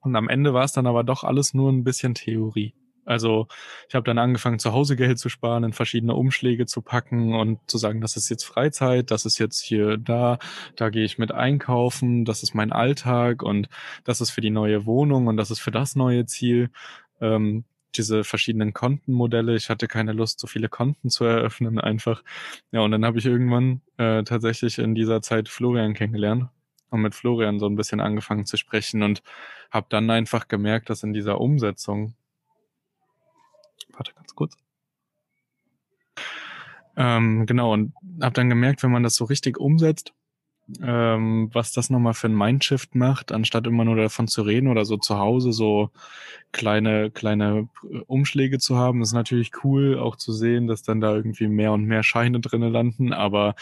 Und 0.00 0.16
am 0.16 0.28
Ende 0.28 0.52
war 0.52 0.64
es 0.64 0.72
dann 0.72 0.86
aber 0.86 1.04
doch 1.04 1.22
alles 1.22 1.54
nur 1.54 1.70
ein 1.70 1.84
bisschen 1.84 2.14
Theorie. 2.14 2.74
Also 3.04 3.48
ich 3.88 3.94
habe 3.94 4.04
dann 4.04 4.18
angefangen, 4.18 4.58
zu 4.58 4.72
Hause 4.72 4.96
Geld 4.96 5.18
zu 5.18 5.28
sparen, 5.28 5.64
in 5.64 5.72
verschiedene 5.72 6.14
Umschläge 6.14 6.66
zu 6.66 6.82
packen 6.82 7.34
und 7.34 7.58
zu 7.68 7.78
sagen, 7.78 8.00
das 8.00 8.16
ist 8.16 8.28
jetzt 8.28 8.44
Freizeit, 8.44 9.10
das 9.10 9.26
ist 9.26 9.38
jetzt 9.38 9.60
hier 9.60 9.96
da, 9.96 10.38
da 10.76 10.90
gehe 10.90 11.04
ich 11.04 11.18
mit 11.18 11.32
einkaufen, 11.32 12.24
das 12.24 12.42
ist 12.42 12.54
mein 12.54 12.72
Alltag 12.72 13.42
und 13.42 13.68
das 14.04 14.20
ist 14.20 14.30
für 14.30 14.40
die 14.40 14.50
neue 14.50 14.86
Wohnung 14.86 15.26
und 15.26 15.36
das 15.36 15.50
ist 15.50 15.60
für 15.60 15.72
das 15.72 15.96
neue 15.96 16.26
Ziel. 16.26 16.70
Ähm, 17.20 17.64
diese 17.92 18.24
verschiedenen 18.24 18.72
Kontenmodelle. 18.72 19.54
Ich 19.56 19.70
hatte 19.70 19.88
keine 19.88 20.12
Lust, 20.12 20.40
so 20.40 20.46
viele 20.46 20.68
Konten 20.68 21.10
zu 21.10 21.24
eröffnen 21.24 21.78
einfach. 21.80 22.22
Ja, 22.72 22.80
und 22.80 22.90
dann 22.90 23.04
habe 23.04 23.18
ich 23.18 23.26
irgendwann 23.26 23.82
äh, 23.98 24.22
tatsächlich 24.24 24.78
in 24.78 24.94
dieser 24.94 25.22
Zeit 25.22 25.48
Florian 25.48 25.94
kennengelernt 25.94 26.48
und 26.90 27.02
mit 27.02 27.14
Florian 27.14 27.58
so 27.58 27.66
ein 27.66 27.76
bisschen 27.76 28.00
angefangen 28.00 28.46
zu 28.46 28.56
sprechen 28.56 29.02
und 29.02 29.22
habe 29.70 29.86
dann 29.88 30.10
einfach 30.10 30.48
gemerkt, 30.48 30.90
dass 30.90 31.02
in 31.02 31.12
dieser 31.12 31.40
Umsetzung, 31.40 32.14
warte 33.92 34.12
ganz 34.14 34.34
kurz, 34.34 34.56
ähm, 36.96 37.46
genau, 37.46 37.72
und 37.72 37.94
habe 38.20 38.34
dann 38.34 38.50
gemerkt, 38.50 38.82
wenn 38.82 38.90
man 38.90 39.02
das 39.02 39.16
so 39.16 39.24
richtig 39.24 39.58
umsetzt, 39.58 40.12
ähm, 40.82 41.50
was 41.52 41.72
das 41.72 41.90
nochmal 41.90 42.14
für 42.14 42.28
ein 42.28 42.36
Mindshift 42.36 42.94
macht, 42.94 43.32
anstatt 43.32 43.66
immer 43.66 43.84
nur 43.84 43.96
davon 43.96 44.28
zu 44.28 44.42
reden 44.42 44.68
oder 44.68 44.84
so 44.84 44.96
zu 44.96 45.18
Hause 45.18 45.52
so 45.52 45.90
kleine, 46.52 47.10
kleine 47.10 47.68
Umschläge 48.06 48.58
zu 48.58 48.76
haben, 48.76 49.02
ist 49.02 49.12
natürlich 49.12 49.52
cool, 49.64 49.98
auch 49.98 50.16
zu 50.16 50.32
sehen, 50.32 50.66
dass 50.66 50.82
dann 50.82 51.00
da 51.00 51.14
irgendwie 51.14 51.48
mehr 51.48 51.72
und 51.72 51.84
mehr 51.84 52.02
Scheine 52.02 52.40
drinnen 52.40 52.72
landen. 52.72 53.12
Aber 53.12 53.54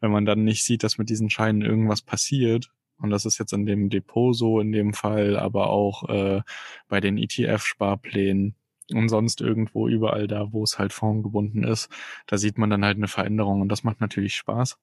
wenn 0.00 0.10
man 0.10 0.24
dann 0.24 0.44
nicht 0.44 0.64
sieht, 0.64 0.82
dass 0.82 0.98
mit 0.98 1.10
diesen 1.10 1.30
Scheinen 1.30 1.62
irgendwas 1.62 2.02
passiert, 2.02 2.70
und 2.98 3.10
das 3.10 3.26
ist 3.26 3.38
jetzt 3.38 3.52
in 3.52 3.66
dem 3.66 3.90
Depot 3.90 4.34
so 4.34 4.60
in 4.60 4.72
dem 4.72 4.94
Fall, 4.94 5.36
aber 5.36 5.68
auch 5.68 6.08
äh, 6.08 6.40
bei 6.88 7.00
den 7.00 7.18
ETF-Sparplänen 7.18 8.54
und 8.92 9.08
sonst 9.08 9.40
irgendwo 9.40 9.88
überall 9.88 10.28
da, 10.28 10.52
wo 10.52 10.62
es 10.62 10.78
halt 10.78 10.92
formgebunden 10.92 11.64
ist, 11.64 11.90
da 12.26 12.38
sieht 12.38 12.58
man 12.58 12.70
dann 12.70 12.84
halt 12.84 12.96
eine 12.96 13.08
Veränderung 13.08 13.60
und 13.60 13.68
das 13.68 13.84
macht 13.84 14.00
natürlich 14.00 14.34
Spaß. 14.36 14.78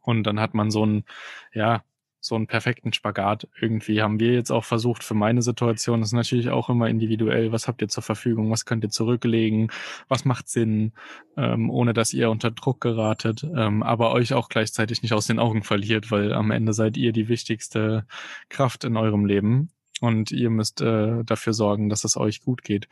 Und 0.00 0.24
dann 0.24 0.40
hat 0.40 0.54
man 0.54 0.70
so 0.70 0.82
einen, 0.82 1.04
ja, 1.52 1.82
so 2.26 2.34
einen 2.34 2.46
perfekten 2.46 2.92
Spagat. 2.92 3.48
Irgendwie. 3.60 4.02
Haben 4.02 4.20
wir 4.20 4.34
jetzt 4.34 4.50
auch 4.50 4.64
versucht, 4.64 5.04
für 5.04 5.14
meine 5.14 5.42
Situation, 5.42 6.00
das 6.00 6.10
ist 6.10 6.14
natürlich 6.14 6.50
auch 6.50 6.68
immer 6.68 6.88
individuell, 6.88 7.52
was 7.52 7.68
habt 7.68 7.82
ihr 7.82 7.88
zur 7.88 8.02
Verfügung, 8.02 8.50
was 8.50 8.64
könnt 8.64 8.84
ihr 8.84 8.90
zurücklegen, 8.90 9.70
was 10.08 10.24
macht 10.24 10.48
Sinn, 10.48 10.92
ähm, 11.36 11.70
ohne 11.70 11.94
dass 11.94 12.12
ihr 12.12 12.30
unter 12.30 12.50
Druck 12.50 12.80
geratet, 12.80 13.44
ähm, 13.56 13.82
aber 13.82 14.12
euch 14.12 14.34
auch 14.34 14.48
gleichzeitig 14.48 15.02
nicht 15.02 15.12
aus 15.12 15.26
den 15.26 15.38
Augen 15.38 15.62
verliert, 15.62 16.10
weil 16.10 16.32
am 16.32 16.50
Ende 16.50 16.72
seid 16.72 16.96
ihr 16.96 17.12
die 17.12 17.28
wichtigste 17.28 18.06
Kraft 18.48 18.84
in 18.84 18.96
eurem 18.96 19.24
Leben. 19.24 19.70
Und 20.00 20.30
ihr 20.30 20.50
müsst 20.50 20.82
äh, 20.82 21.24
dafür 21.24 21.54
sorgen, 21.54 21.88
dass 21.88 22.04
es 22.04 22.18
euch 22.18 22.42
gut 22.42 22.62
geht. 22.62 22.88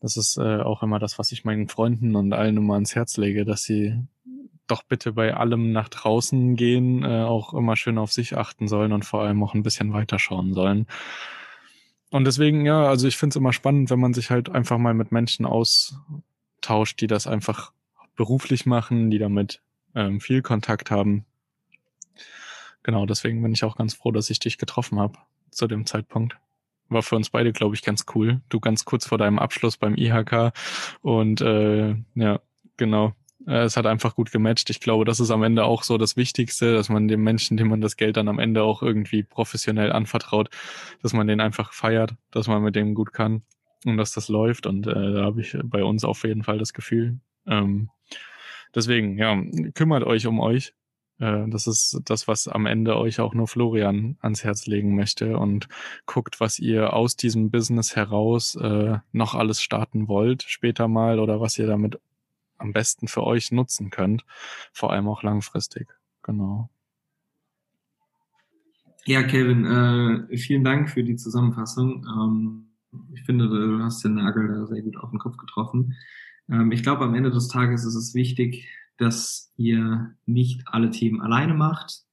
Das 0.00 0.16
ist 0.16 0.38
äh, 0.38 0.58
auch 0.60 0.82
immer 0.82 0.98
das, 0.98 1.18
was 1.18 1.32
ich 1.32 1.44
meinen 1.44 1.68
Freunden 1.68 2.16
und 2.16 2.32
allen 2.32 2.56
immer 2.56 2.74
ans 2.74 2.94
Herz 2.94 3.16
lege, 3.16 3.44
dass 3.44 3.64
sie 3.64 3.98
doch 4.66 4.82
bitte 4.82 5.12
bei 5.12 5.34
allem 5.34 5.72
nach 5.72 5.88
draußen 5.88 6.56
gehen, 6.56 7.04
äh, 7.04 7.22
auch 7.22 7.54
immer 7.54 7.76
schön 7.76 7.98
auf 7.98 8.12
sich 8.12 8.36
achten 8.36 8.68
sollen 8.68 8.92
und 8.92 9.04
vor 9.04 9.22
allem 9.22 9.42
auch 9.42 9.54
ein 9.54 9.62
bisschen 9.62 9.92
weiterschauen 9.92 10.54
sollen. 10.54 10.86
Und 12.10 12.24
deswegen, 12.24 12.64
ja, 12.64 12.86
also 12.86 13.08
ich 13.08 13.16
finde 13.16 13.32
es 13.34 13.36
immer 13.36 13.52
spannend, 13.52 13.90
wenn 13.90 14.00
man 14.00 14.14
sich 14.14 14.30
halt 14.30 14.48
einfach 14.48 14.78
mal 14.78 14.94
mit 14.94 15.12
Menschen 15.12 15.46
austauscht, 15.46 17.00
die 17.00 17.06
das 17.06 17.26
einfach 17.26 17.72
beruflich 18.16 18.66
machen, 18.66 19.10
die 19.10 19.18
damit 19.18 19.60
ähm, 19.94 20.20
viel 20.20 20.42
Kontakt 20.42 20.90
haben. 20.90 21.24
Genau, 22.82 23.06
deswegen 23.06 23.42
bin 23.42 23.52
ich 23.52 23.64
auch 23.64 23.76
ganz 23.76 23.94
froh, 23.94 24.12
dass 24.12 24.30
ich 24.30 24.38
dich 24.38 24.58
getroffen 24.58 24.98
habe 24.98 25.18
zu 25.50 25.66
dem 25.66 25.86
Zeitpunkt. 25.86 26.36
War 26.88 27.02
für 27.02 27.16
uns 27.16 27.30
beide, 27.30 27.52
glaube 27.52 27.74
ich, 27.74 27.82
ganz 27.82 28.04
cool. 28.14 28.42
Du 28.48 28.60
ganz 28.60 28.84
kurz 28.84 29.06
vor 29.06 29.18
deinem 29.18 29.38
Abschluss 29.38 29.76
beim 29.76 29.96
IHK 29.96 30.52
und 31.00 31.40
äh, 31.40 31.96
ja, 32.14 32.40
genau. 32.76 33.14
Äh, 33.46 33.64
es 33.64 33.76
hat 33.76 33.86
einfach 33.86 34.14
gut 34.14 34.30
gematcht. 34.30 34.70
Ich 34.70 34.80
glaube, 34.80 35.04
das 35.04 35.20
ist 35.20 35.30
am 35.30 35.42
Ende 35.42 35.64
auch 35.64 35.82
so 35.82 35.98
das 35.98 36.16
Wichtigste, 36.16 36.74
dass 36.74 36.88
man 36.88 37.08
dem 37.08 37.22
Menschen, 37.22 37.56
dem 37.56 37.68
man 37.68 37.80
das 37.80 37.96
Geld 37.96 38.16
dann 38.16 38.28
am 38.28 38.38
Ende 38.38 38.62
auch 38.62 38.82
irgendwie 38.82 39.22
professionell 39.22 39.92
anvertraut, 39.92 40.50
dass 41.02 41.12
man 41.12 41.26
den 41.26 41.40
einfach 41.40 41.72
feiert, 41.72 42.14
dass 42.30 42.48
man 42.48 42.62
mit 42.62 42.76
dem 42.76 42.94
gut 42.94 43.12
kann 43.12 43.42
und 43.84 43.96
dass 43.96 44.12
das 44.12 44.28
läuft. 44.28 44.66
Und 44.66 44.86
äh, 44.86 45.12
da 45.12 45.24
habe 45.24 45.40
ich 45.40 45.56
bei 45.64 45.84
uns 45.84 46.04
auf 46.04 46.24
jeden 46.24 46.42
Fall 46.42 46.58
das 46.58 46.72
Gefühl. 46.72 47.18
Ähm, 47.46 47.90
deswegen, 48.74 49.18
ja, 49.18 49.40
kümmert 49.74 50.04
euch 50.04 50.26
um 50.26 50.40
euch. 50.40 50.74
Äh, 51.18 51.48
das 51.48 51.66
ist 51.66 52.00
das, 52.04 52.26
was 52.28 52.48
am 52.48 52.66
Ende 52.66 52.96
euch 52.96 53.20
auch 53.20 53.34
nur 53.34 53.48
Florian 53.48 54.16
ans 54.20 54.44
Herz 54.44 54.66
legen 54.66 54.94
möchte 54.96 55.36
und 55.38 55.68
guckt, 56.06 56.40
was 56.40 56.58
ihr 56.58 56.92
aus 56.92 57.16
diesem 57.16 57.50
Business 57.50 57.94
heraus 57.96 58.56
äh, 58.56 58.98
noch 59.12 59.34
alles 59.34 59.62
starten 59.62 60.08
wollt 60.08 60.42
später 60.42 60.88
mal 60.88 61.20
oder 61.20 61.40
was 61.40 61.58
ihr 61.58 61.66
damit 61.66 62.00
am 62.64 62.72
besten 62.72 63.06
für 63.06 63.22
euch 63.22 63.52
nutzen 63.52 63.90
könnt, 63.90 64.24
vor 64.72 64.92
allem 64.92 65.06
auch 65.06 65.22
langfristig. 65.22 65.86
Genau. 66.22 66.70
Ja, 69.06 69.22
Kevin, 69.22 69.66
äh, 69.66 70.36
vielen 70.38 70.64
Dank 70.64 70.90
für 70.90 71.04
die 71.04 71.16
Zusammenfassung. 71.16 72.06
Ähm, 72.08 72.70
ich 73.12 73.22
finde, 73.22 73.48
du 73.48 73.82
hast 73.82 74.02
den 74.02 74.14
Nagel 74.14 74.48
da 74.48 74.66
sehr 74.66 74.82
gut 74.82 74.96
auf 74.96 75.10
den 75.10 75.18
Kopf 75.18 75.36
getroffen. 75.36 75.94
Ähm, 76.48 76.72
ich 76.72 76.82
glaube, 76.82 77.04
am 77.04 77.14
Ende 77.14 77.30
des 77.30 77.48
Tages 77.48 77.84
ist 77.84 77.96
es 77.96 78.14
wichtig, 78.14 78.66
dass 78.96 79.52
ihr 79.56 80.14
nicht 80.24 80.62
alle 80.66 80.90
Themen 80.90 81.20
alleine 81.20 81.52
macht, 81.52 82.03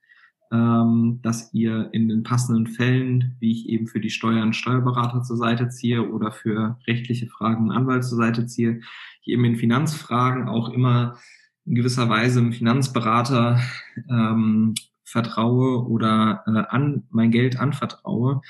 ähm, 0.51 1.19
dass 1.21 1.53
ihr 1.53 1.89
in 1.93 2.09
den 2.09 2.23
passenden 2.23 2.67
Fällen, 2.67 3.35
wie 3.39 3.51
ich 3.51 3.69
eben 3.69 3.87
für 3.87 3.99
die 3.99 4.09
Steuern 4.09 4.53
Steuerberater 4.53 5.23
zur 5.23 5.37
Seite 5.37 5.69
ziehe 5.69 6.09
oder 6.09 6.31
für 6.31 6.77
rechtliche 6.87 7.27
Fragen 7.27 7.71
Anwalt 7.71 8.03
zur 8.03 8.17
Seite 8.17 8.45
ziehe, 8.45 8.81
ich 9.21 9.29
eben 9.29 9.45
in 9.45 9.55
Finanzfragen 9.55 10.49
auch 10.49 10.69
immer 10.69 11.17
in 11.65 11.75
gewisser 11.75 12.09
Weise 12.09 12.39
einem 12.39 12.53
Finanzberater 12.53 13.61
ähm, 14.09 14.73
vertraue 15.03 15.87
oder 15.87 16.43
äh, 16.47 16.63
an 16.73 17.03
mein 17.11 17.31
Geld 17.31 17.59
anvertraue, 17.59 18.41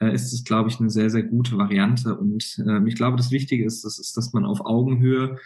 äh, 0.00 0.12
ist 0.12 0.32
es, 0.32 0.44
glaube 0.44 0.70
ich, 0.70 0.80
eine 0.80 0.90
sehr, 0.90 1.10
sehr 1.10 1.24
gute 1.24 1.56
Variante. 1.58 2.16
Und 2.16 2.62
äh, 2.66 2.86
ich 2.86 2.96
glaube, 2.96 3.16
das 3.16 3.30
Wichtige 3.30 3.64
ist, 3.64 3.84
das 3.84 3.98
ist, 3.98 4.16
dass 4.16 4.32
man 4.32 4.44
auf 4.44 4.64
Augenhöhe 4.64 5.38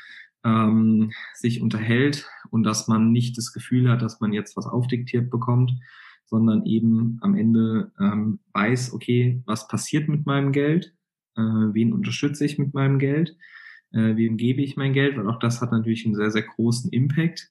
ähm, 0.45 1.13
sich 1.35 1.61
unterhält 1.61 2.27
und 2.51 2.65
dass 2.65 2.89
man 2.89 3.13
nicht 3.13 3.37
das 3.39 3.53
Gefühl 3.53 3.91
hat, 3.91 4.03
dass 4.03 4.21
man 4.21 4.33
jetzt 4.33 4.57
was 4.57 4.67
aufdiktiert 4.67 5.31
bekommt, 5.31 5.73
sondern 6.27 6.67
eben 6.67 7.19
am 7.23 7.35
Ende 7.35 7.93
ähm, 7.99 8.41
weiß, 8.53 8.93
okay, 8.93 9.43
was 9.47 9.69
passiert 9.69 10.09
mit 10.09 10.27
meinem 10.27 10.53
Geld, 10.53 10.95
äh, 11.37 11.41
wen 11.41 11.93
unterstütze 11.93 12.45
ich 12.45 12.59
mit 12.59 12.75
meinem 12.75 12.99
Geld, 12.99 13.37
äh, 13.93 14.17
wem 14.17 14.37
gebe 14.37 14.61
ich 14.61 14.77
mein 14.77 14.93
Geld, 14.93 15.17
weil 15.17 15.29
auch 15.29 15.39
das 15.39 15.61
hat 15.61 15.73
natürlich 15.73 16.05
einen 16.05 16.15
sehr, 16.15 16.31
sehr 16.31 16.43
großen 16.43 16.91
Impact. 16.93 17.51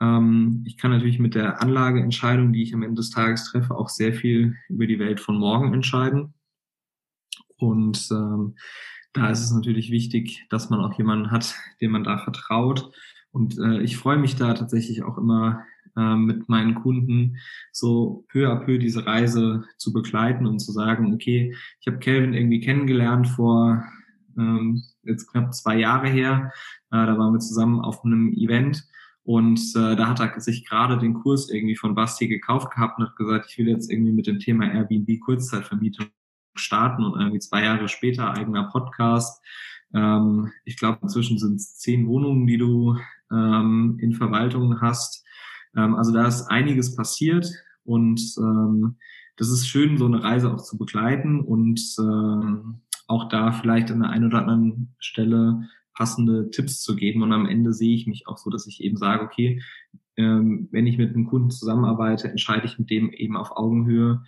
Ähm, 0.00 0.62
ich 0.66 0.76
kann 0.76 0.92
natürlich 0.92 1.18
mit 1.18 1.34
der 1.34 1.60
Anlageentscheidung, 1.60 2.52
die 2.52 2.62
ich 2.62 2.74
am 2.74 2.82
Ende 2.82 2.96
des 2.96 3.10
Tages 3.10 3.44
treffe, 3.46 3.74
auch 3.74 3.88
sehr 3.88 4.14
viel 4.14 4.56
über 4.68 4.86
die 4.86 4.98
Welt 4.98 5.20
von 5.20 5.36
morgen 5.36 5.74
entscheiden. 5.74 6.34
Und 7.56 8.08
ähm, 8.10 8.56
da 9.12 9.30
ist 9.30 9.40
es 9.40 9.52
natürlich 9.52 9.90
wichtig, 9.90 10.44
dass 10.50 10.70
man 10.70 10.80
auch 10.80 10.96
jemanden 10.98 11.30
hat, 11.30 11.54
dem 11.80 11.92
man 11.92 12.04
da 12.04 12.18
vertraut. 12.18 12.90
Und 13.34 13.58
äh, 13.58 13.80
ich 13.82 13.96
freue 13.96 14.16
mich 14.16 14.36
da 14.36 14.54
tatsächlich 14.54 15.02
auch 15.02 15.18
immer 15.18 15.64
äh, 15.96 16.14
mit 16.14 16.48
meinen 16.48 16.76
Kunden 16.76 17.36
so 17.72 18.24
peu 18.28 18.48
à 18.48 18.64
peu 18.64 18.78
diese 18.78 19.06
Reise 19.06 19.64
zu 19.76 19.92
begleiten 19.92 20.46
und 20.46 20.60
zu 20.60 20.70
sagen, 20.70 21.12
okay, 21.12 21.52
ich 21.80 21.86
habe 21.88 21.98
Kelvin 21.98 22.32
irgendwie 22.32 22.60
kennengelernt 22.60 23.26
vor 23.26 23.82
ähm, 24.38 24.84
jetzt 25.02 25.32
knapp 25.32 25.52
zwei 25.52 25.76
Jahre 25.78 26.08
her. 26.08 26.52
Äh, 26.92 27.06
da 27.06 27.18
waren 27.18 27.32
wir 27.32 27.40
zusammen 27.40 27.80
auf 27.80 28.04
einem 28.04 28.32
Event 28.34 28.86
und 29.24 29.60
äh, 29.74 29.96
da 29.96 30.06
hat 30.06 30.20
er 30.20 30.40
sich 30.40 30.64
gerade 30.64 30.96
den 30.96 31.14
Kurs 31.14 31.50
irgendwie 31.50 31.76
von 31.76 31.96
Basti 31.96 32.28
gekauft 32.28 32.70
gehabt 32.70 33.00
und 33.00 33.06
hat 33.06 33.16
gesagt, 33.16 33.46
ich 33.50 33.58
will 33.58 33.68
jetzt 33.68 33.90
irgendwie 33.90 34.12
mit 34.12 34.28
dem 34.28 34.38
Thema 34.38 34.72
Airbnb 34.72 35.18
Kurzzeitvermietung 35.18 36.06
starten 36.54 37.02
und 37.02 37.18
irgendwie 37.18 37.40
zwei 37.40 37.64
Jahre 37.64 37.88
später 37.88 38.32
eigener 38.32 38.70
Podcast. 38.70 39.42
Ähm, 39.92 40.52
ich 40.64 40.76
glaube, 40.76 41.00
inzwischen 41.02 41.38
sind 41.38 41.56
es 41.56 41.76
zehn 41.76 42.06
Wohnungen, 42.06 42.46
die 42.46 42.58
du 42.58 42.96
ähm, 43.32 43.98
in 44.00 44.12
Verwaltung 44.12 44.80
hast. 44.80 45.24
Ähm, 45.76 45.94
also 45.94 46.12
da 46.12 46.26
ist 46.26 46.46
einiges 46.48 46.94
passiert 46.94 47.46
und 47.84 48.20
ähm, 48.38 48.96
das 49.36 49.50
ist 49.50 49.66
schön, 49.66 49.98
so 49.98 50.06
eine 50.06 50.22
Reise 50.22 50.52
auch 50.52 50.62
zu 50.62 50.78
begleiten 50.78 51.40
und 51.40 51.80
ähm, 51.98 52.80
auch 53.06 53.28
da 53.28 53.52
vielleicht 53.52 53.90
an 53.90 54.00
der 54.00 54.10
einen 54.10 54.26
oder 54.26 54.42
anderen 54.42 54.94
Stelle 54.98 55.68
passende 55.94 56.50
Tipps 56.50 56.80
zu 56.80 56.96
geben. 56.96 57.22
Und 57.22 57.32
am 57.32 57.46
Ende 57.46 57.72
sehe 57.72 57.94
ich 57.94 58.06
mich 58.06 58.26
auch 58.26 58.38
so, 58.38 58.50
dass 58.50 58.66
ich 58.66 58.82
eben 58.82 58.96
sage, 58.96 59.24
okay, 59.24 59.62
ähm, 60.16 60.68
wenn 60.70 60.86
ich 60.86 60.98
mit 60.98 61.14
einem 61.14 61.26
Kunden 61.26 61.50
zusammenarbeite, 61.50 62.28
entscheide 62.28 62.66
ich 62.66 62.78
mit 62.78 62.90
dem 62.90 63.10
eben 63.10 63.36
auf 63.36 63.56
Augenhöhe. 63.56 64.22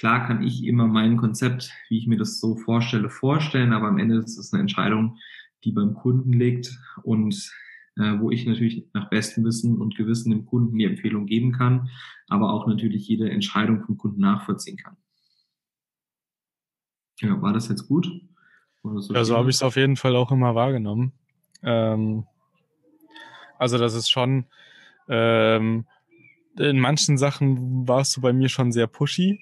Klar 0.00 0.26
kann 0.26 0.42
ich 0.42 0.64
immer 0.64 0.86
mein 0.86 1.18
Konzept, 1.18 1.74
wie 1.90 1.98
ich 1.98 2.06
mir 2.06 2.16
das 2.16 2.40
so 2.40 2.56
vorstelle, 2.56 3.10
vorstellen, 3.10 3.74
aber 3.74 3.88
am 3.88 3.98
Ende 3.98 4.16
ist 4.16 4.38
es 4.38 4.50
eine 4.50 4.62
Entscheidung, 4.62 5.18
die 5.62 5.72
beim 5.72 5.92
Kunden 5.92 6.32
liegt 6.32 6.74
und 7.02 7.34
äh, 7.96 8.18
wo 8.18 8.30
ich 8.30 8.46
natürlich 8.46 8.88
nach 8.94 9.10
bestem 9.10 9.44
Wissen 9.44 9.76
und 9.76 9.98
Gewissen 9.98 10.30
dem 10.30 10.46
Kunden 10.46 10.78
die 10.78 10.86
Empfehlung 10.86 11.26
geben 11.26 11.52
kann, 11.52 11.90
aber 12.28 12.50
auch 12.50 12.66
natürlich 12.66 13.06
jede 13.08 13.30
Entscheidung 13.30 13.84
vom 13.84 13.98
Kunden 13.98 14.22
nachvollziehen 14.22 14.78
kann. 14.78 14.96
Ja, 17.18 17.42
war 17.42 17.52
das 17.52 17.68
jetzt 17.68 17.86
gut? 17.86 18.10
So 18.82 19.12
ja, 19.12 19.22
so 19.22 19.36
habe 19.36 19.50
ich 19.50 19.56
es 19.56 19.62
auf 19.62 19.76
jeden 19.76 19.96
Fall 19.96 20.16
auch 20.16 20.32
immer 20.32 20.54
wahrgenommen. 20.54 21.12
Ähm, 21.62 22.24
also 23.58 23.76
das 23.76 23.92
ist 23.92 24.08
schon, 24.08 24.46
ähm, 25.08 25.84
in 26.56 26.80
manchen 26.80 27.18
Sachen 27.18 27.86
warst 27.86 28.16
du 28.16 28.22
bei 28.22 28.32
mir 28.32 28.48
schon 28.48 28.72
sehr 28.72 28.86
pushy, 28.86 29.38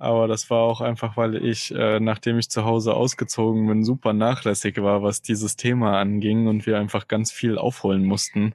aber 0.00 0.28
das 0.28 0.48
war 0.48 0.60
auch 0.60 0.80
einfach, 0.80 1.18
weil 1.18 1.36
ich, 1.36 1.74
äh, 1.74 2.00
nachdem 2.00 2.38
ich 2.38 2.48
zu 2.48 2.64
Hause 2.64 2.94
ausgezogen 2.94 3.66
bin, 3.66 3.84
super 3.84 4.14
nachlässig 4.14 4.82
war, 4.82 5.02
was 5.02 5.20
dieses 5.20 5.56
Thema 5.56 5.98
anging 6.00 6.46
und 6.48 6.64
wir 6.66 6.78
einfach 6.78 7.06
ganz 7.06 7.30
viel 7.30 7.58
aufholen 7.58 8.06
mussten. 8.06 8.54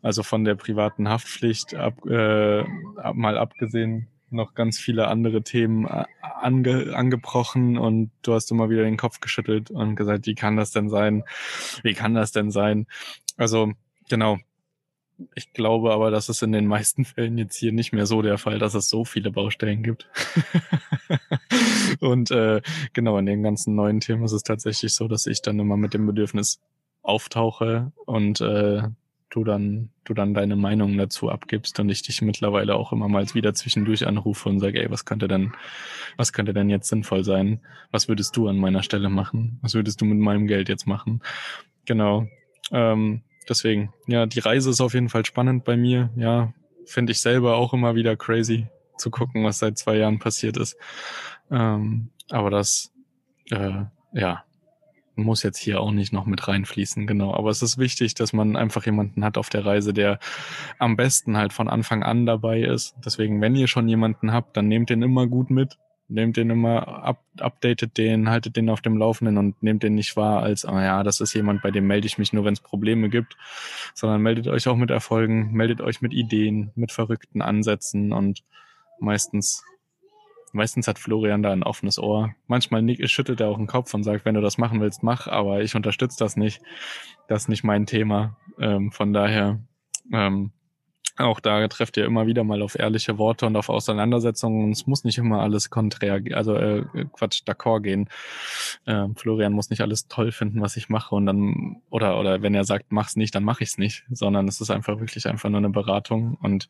Also 0.00 0.22
von 0.22 0.42
der 0.44 0.54
privaten 0.54 1.08
Haftpflicht 1.10 1.74
ab, 1.74 1.94
äh, 2.06 2.64
mal 3.12 3.36
abgesehen 3.36 4.08
noch 4.30 4.54
ganz 4.54 4.78
viele 4.78 5.08
andere 5.08 5.42
Themen 5.42 5.86
äh, 5.86 6.04
ange, 6.22 6.96
angebrochen 6.96 7.76
und 7.76 8.10
du 8.22 8.32
hast 8.32 8.50
immer 8.50 8.70
wieder 8.70 8.84
den 8.84 8.96
Kopf 8.96 9.20
geschüttelt 9.20 9.70
und 9.70 9.96
gesagt, 9.96 10.26
wie 10.26 10.34
kann 10.34 10.56
das 10.56 10.70
denn 10.70 10.88
sein? 10.88 11.24
Wie 11.82 11.92
kann 11.92 12.14
das 12.14 12.32
denn 12.32 12.50
sein? 12.50 12.86
Also 13.36 13.72
genau. 14.08 14.38
Ich 15.34 15.52
glaube 15.52 15.92
aber, 15.92 16.10
dass 16.10 16.28
es 16.28 16.42
in 16.42 16.52
den 16.52 16.66
meisten 16.66 17.04
Fällen 17.06 17.38
jetzt 17.38 17.56
hier 17.56 17.72
nicht 17.72 17.92
mehr 17.92 18.06
so 18.06 18.22
der 18.22 18.38
Fall, 18.38 18.58
dass 18.58 18.74
es 18.74 18.88
so 18.88 19.04
viele 19.04 19.30
Baustellen 19.30 19.82
gibt. 19.82 20.08
und 22.00 22.30
äh, 22.30 22.62
genau, 22.92 23.18
in 23.18 23.26
den 23.26 23.42
ganzen 23.42 23.74
neuen 23.74 24.00
Themen 24.00 24.24
ist 24.24 24.32
es 24.32 24.42
tatsächlich 24.42 24.94
so, 24.94 25.08
dass 25.08 25.26
ich 25.26 25.42
dann 25.42 25.58
immer 25.58 25.76
mit 25.76 25.94
dem 25.94 26.06
Bedürfnis 26.06 26.60
auftauche 27.02 27.92
und 28.06 28.40
äh, 28.40 28.82
du 29.30 29.44
dann, 29.44 29.90
du 30.04 30.12
dann 30.12 30.34
deine 30.34 30.56
Meinung 30.56 30.98
dazu 30.98 31.30
abgibst 31.30 31.78
und 31.80 31.88
ich 31.88 32.02
dich 32.02 32.20
mittlerweile 32.20 32.74
auch 32.74 32.92
immer 32.92 33.08
mal 33.08 33.24
wieder 33.32 33.54
zwischendurch 33.54 34.06
anrufe 34.06 34.48
und 34.48 34.58
sage, 34.58 34.82
ey, 34.82 34.90
was 34.90 35.04
könnte 35.04 35.28
denn, 35.28 35.52
was 36.16 36.32
könnte 36.32 36.52
denn 36.52 36.68
jetzt 36.68 36.88
sinnvoll 36.88 37.24
sein? 37.24 37.60
Was 37.92 38.08
würdest 38.08 38.36
du 38.36 38.48
an 38.48 38.58
meiner 38.58 38.82
Stelle 38.82 39.08
machen? 39.08 39.58
Was 39.62 39.74
würdest 39.74 40.00
du 40.00 40.04
mit 40.04 40.18
meinem 40.18 40.46
Geld 40.46 40.68
jetzt 40.68 40.86
machen? 40.86 41.22
Genau. 41.86 42.26
Ähm, 42.72 43.22
deswegen, 43.48 43.92
ja, 44.06 44.26
die 44.26 44.40
Reise 44.40 44.70
ist 44.70 44.80
auf 44.80 44.94
jeden 44.94 45.08
Fall 45.08 45.24
spannend 45.24 45.64
bei 45.64 45.76
mir. 45.76 46.10
Ja, 46.16 46.52
finde 46.86 47.12
ich 47.12 47.20
selber 47.20 47.56
auch 47.56 47.72
immer 47.72 47.94
wieder 47.94 48.16
crazy 48.16 48.68
zu 48.96 49.10
gucken, 49.10 49.44
was 49.44 49.58
seit 49.58 49.78
zwei 49.78 49.96
Jahren 49.96 50.18
passiert 50.18 50.56
ist. 50.56 50.76
Ähm, 51.50 52.10
aber 52.30 52.50
das, 52.50 52.92
äh, 53.50 53.84
ja, 54.12 54.44
muss 55.16 55.42
jetzt 55.42 55.58
hier 55.58 55.80
auch 55.80 55.90
nicht 55.90 56.12
noch 56.12 56.26
mit 56.26 56.46
reinfließen, 56.48 57.06
genau. 57.06 57.34
Aber 57.34 57.50
es 57.50 57.62
ist 57.62 57.78
wichtig, 57.78 58.14
dass 58.14 58.32
man 58.32 58.56
einfach 58.56 58.86
jemanden 58.86 59.24
hat 59.24 59.38
auf 59.38 59.48
der 59.48 59.64
Reise, 59.64 59.92
der 59.92 60.18
am 60.78 60.96
besten 60.96 61.36
halt 61.36 61.52
von 61.52 61.68
Anfang 61.68 62.02
an 62.02 62.26
dabei 62.26 62.62
ist. 62.62 62.94
Deswegen, 63.04 63.40
wenn 63.40 63.56
ihr 63.56 63.66
schon 63.66 63.88
jemanden 63.88 64.32
habt, 64.32 64.56
dann 64.56 64.68
nehmt 64.68 64.90
den 64.90 65.02
immer 65.02 65.26
gut 65.26 65.50
mit. 65.50 65.78
Nehmt 66.10 66.36
den 66.36 66.50
immer, 66.50 67.04
up, 67.04 67.22
updatet 67.38 67.96
den, 67.96 68.28
haltet 68.28 68.56
den 68.56 68.68
auf 68.68 68.80
dem 68.80 68.96
Laufenden 68.96 69.38
und 69.38 69.62
nehmt 69.62 69.82
den 69.82 69.94
nicht 69.94 70.16
wahr 70.16 70.42
als, 70.42 70.64
ah 70.64 70.82
ja, 70.82 71.02
das 71.02 71.20
ist 71.20 71.34
jemand, 71.34 71.62
bei 71.62 71.70
dem 71.70 71.86
melde 71.86 72.06
ich 72.06 72.18
mich 72.18 72.32
nur, 72.32 72.44
wenn 72.44 72.52
es 72.52 72.60
Probleme 72.60 73.08
gibt, 73.08 73.36
sondern 73.94 74.20
meldet 74.20 74.48
euch 74.48 74.66
auch 74.66 74.76
mit 74.76 74.90
Erfolgen, 74.90 75.52
meldet 75.52 75.80
euch 75.80 76.02
mit 76.02 76.12
Ideen, 76.12 76.72
mit 76.74 76.90
verrückten 76.90 77.42
Ansätzen 77.42 78.12
und 78.12 78.42
meistens 78.98 79.64
Meistens 80.52 80.88
hat 80.88 80.98
Florian 80.98 81.42
da 81.42 81.52
ein 81.52 81.62
offenes 81.62 81.98
Ohr. 81.98 82.34
Manchmal 82.48 82.84
schüttelt 83.08 83.40
er 83.40 83.48
auch 83.48 83.56
den 83.56 83.68
Kopf 83.68 83.94
und 83.94 84.02
sagt, 84.02 84.24
wenn 84.24 84.34
du 84.34 84.40
das 84.40 84.58
machen 84.58 84.80
willst, 84.80 85.02
mach, 85.02 85.28
aber 85.28 85.62
ich 85.62 85.76
unterstütze 85.76 86.18
das 86.18 86.36
nicht. 86.36 86.60
Das 87.28 87.42
ist 87.42 87.48
nicht 87.48 87.62
mein 87.62 87.86
Thema. 87.86 88.36
Ähm, 88.58 88.90
von 88.90 89.12
daher, 89.12 89.60
ähm, 90.12 90.50
auch 91.16 91.40
da 91.40 91.66
trefft 91.68 91.96
ihr 91.96 92.04
immer 92.04 92.26
wieder 92.26 92.44
mal 92.44 92.62
auf 92.62 92.78
ehrliche 92.78 93.18
Worte 93.18 93.46
und 93.46 93.56
auf 93.56 93.68
Auseinandersetzungen. 93.68 94.72
Es 94.72 94.86
muss 94.86 95.04
nicht 95.04 95.18
immer 95.18 95.40
alles 95.40 95.70
konträr, 95.70 96.20
also 96.32 96.54
äh, 96.54 96.84
Quatsch, 97.12 97.42
d'accord 97.46 97.80
gehen. 97.80 98.08
Ähm, 98.86 99.16
Florian 99.16 99.52
muss 99.52 99.70
nicht 99.70 99.80
alles 99.80 100.08
toll 100.08 100.32
finden, 100.32 100.60
was 100.60 100.76
ich 100.76 100.88
mache 100.88 101.14
und 101.14 101.26
dann 101.26 101.82
oder 101.90 102.18
oder 102.18 102.42
wenn 102.42 102.54
er 102.54 102.64
sagt, 102.64 102.86
mach's 102.90 103.16
nicht, 103.16 103.34
dann 103.34 103.44
mache 103.44 103.62
ich's 103.62 103.78
nicht, 103.78 104.04
sondern 104.10 104.48
es 104.48 104.60
ist 104.60 104.70
einfach 104.70 105.00
wirklich 105.00 105.26
einfach 105.26 105.48
nur 105.48 105.58
eine 105.58 105.70
Beratung 105.70 106.36
und 106.40 106.68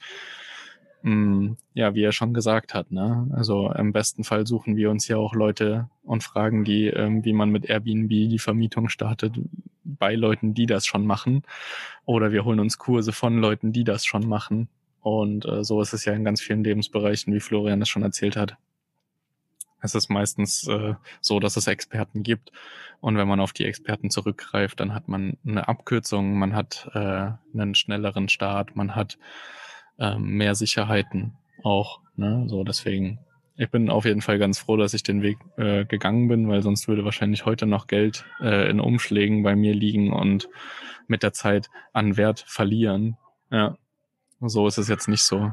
ja, 1.03 1.95
wie 1.95 2.03
er 2.03 2.13
schon 2.13 2.35
gesagt 2.35 2.75
hat, 2.75 2.93
ne? 2.93 3.29
Also 3.33 3.73
im 3.73 3.93
besten 3.93 4.23
Fall 4.23 4.47
suchen 4.47 4.77
wir 4.77 4.91
uns 4.91 5.09
ja 5.09 5.17
auch 5.17 5.35
Leute 5.35 5.89
und 6.03 6.23
fragen 6.23 6.65
die, 6.65 6.89
ähm, 6.89 7.25
wie 7.25 7.33
man 7.33 7.51
mit 7.51 7.71
Airbnb 7.71 8.11
die 8.11 8.39
Vermietung 8.39 8.89
startet, 8.89 9.39
bei 9.83 10.15
Leuten, 10.15 10.53
die 10.55 10.67
das 10.67 10.87
schon 10.87 11.07
machen. 11.07 11.43
Oder 12.05 12.33
wir 12.33 12.45
holen 12.45 12.61
uns 12.61 12.79
Kurse 12.79 13.13
von 13.13 13.39
Leuten, 13.39 13.73
die 13.73 13.85
das 13.85 14.05
schon 14.05 14.29
machen. 14.29 14.69
Und 15.01 15.47
äh, 15.47 15.65
so 15.65 15.81
ist 15.81 15.95
es 15.95 16.05
ja 16.05 16.13
in 16.13 16.25
ganz 16.25 16.41
vielen 16.43 16.65
Lebensbereichen, 16.65 17.33
wie 17.33 17.41
Florian 17.41 17.81
es 17.81 17.89
schon 17.89 18.03
erzählt 18.03 18.37
hat. 18.37 18.57
Es 19.83 19.95
ist 19.95 20.11
meistens 20.11 20.69
äh, 20.69 20.95
so, 21.23 21.41
dass 21.41 21.57
es 21.57 21.67
Experten 21.67 22.23
gibt. 22.23 22.53
Und 23.01 23.17
wenn 23.17 23.29
man 23.29 23.41
auf 23.41 23.55
die 23.55 23.65
Experten 23.65 24.11
zurückgreift, 24.11 24.79
dann 24.81 24.93
hat 24.95 25.09
man 25.09 25.39
eine 25.47 25.69
Abkürzung, 25.69 26.39
man 26.39 26.55
hat 26.55 26.91
äh, 26.93 27.31
einen 27.55 27.75
schnelleren 27.75 28.29
Start, 28.29 28.77
man 28.77 28.95
hat 28.95 29.19
ähm, 30.01 30.23
mehr 30.23 30.55
Sicherheiten 30.55 31.35
auch. 31.63 32.01
Ne? 32.17 32.45
So 32.49 32.65
deswegen, 32.65 33.21
ich 33.57 33.71
bin 33.71 33.91
auf 33.91 34.05
jeden 34.05 34.23
Fall 34.23 34.39
ganz 34.39 34.59
froh, 34.59 34.77
dass 34.77 34.95
ich 34.95 35.03
den 35.03 35.23
Weg 35.23 35.39
äh, 35.57 35.85
gegangen 35.85 36.29
bin, 36.29 36.49
weil 36.49 36.63
sonst 36.63 36.89
würde 36.89 37.05
wahrscheinlich 37.05 37.45
heute 37.45 37.67
noch 37.67 37.87
Geld 37.87 38.25
äh, 38.41 38.69
in 38.69 38.81
Umschlägen 38.81 39.43
bei 39.43 39.55
mir 39.55 39.75
liegen 39.75 40.13
und 40.13 40.49
mit 41.07 41.23
der 41.23 41.33
Zeit 41.33 41.71
an 41.93 42.17
Wert 42.17 42.45
verlieren. 42.47 43.17
Ja, 43.51 43.77
so 44.41 44.67
ist 44.67 44.79
es 44.79 44.89
jetzt 44.89 45.09
nicht 45.09 45.23
so. 45.23 45.53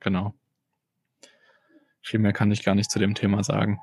Genau. 0.00 0.34
Viel 2.02 2.20
mehr 2.20 2.32
kann 2.32 2.52
ich 2.52 2.62
gar 2.62 2.74
nicht 2.74 2.90
zu 2.90 2.98
dem 2.98 3.14
Thema 3.14 3.42
sagen. 3.42 3.80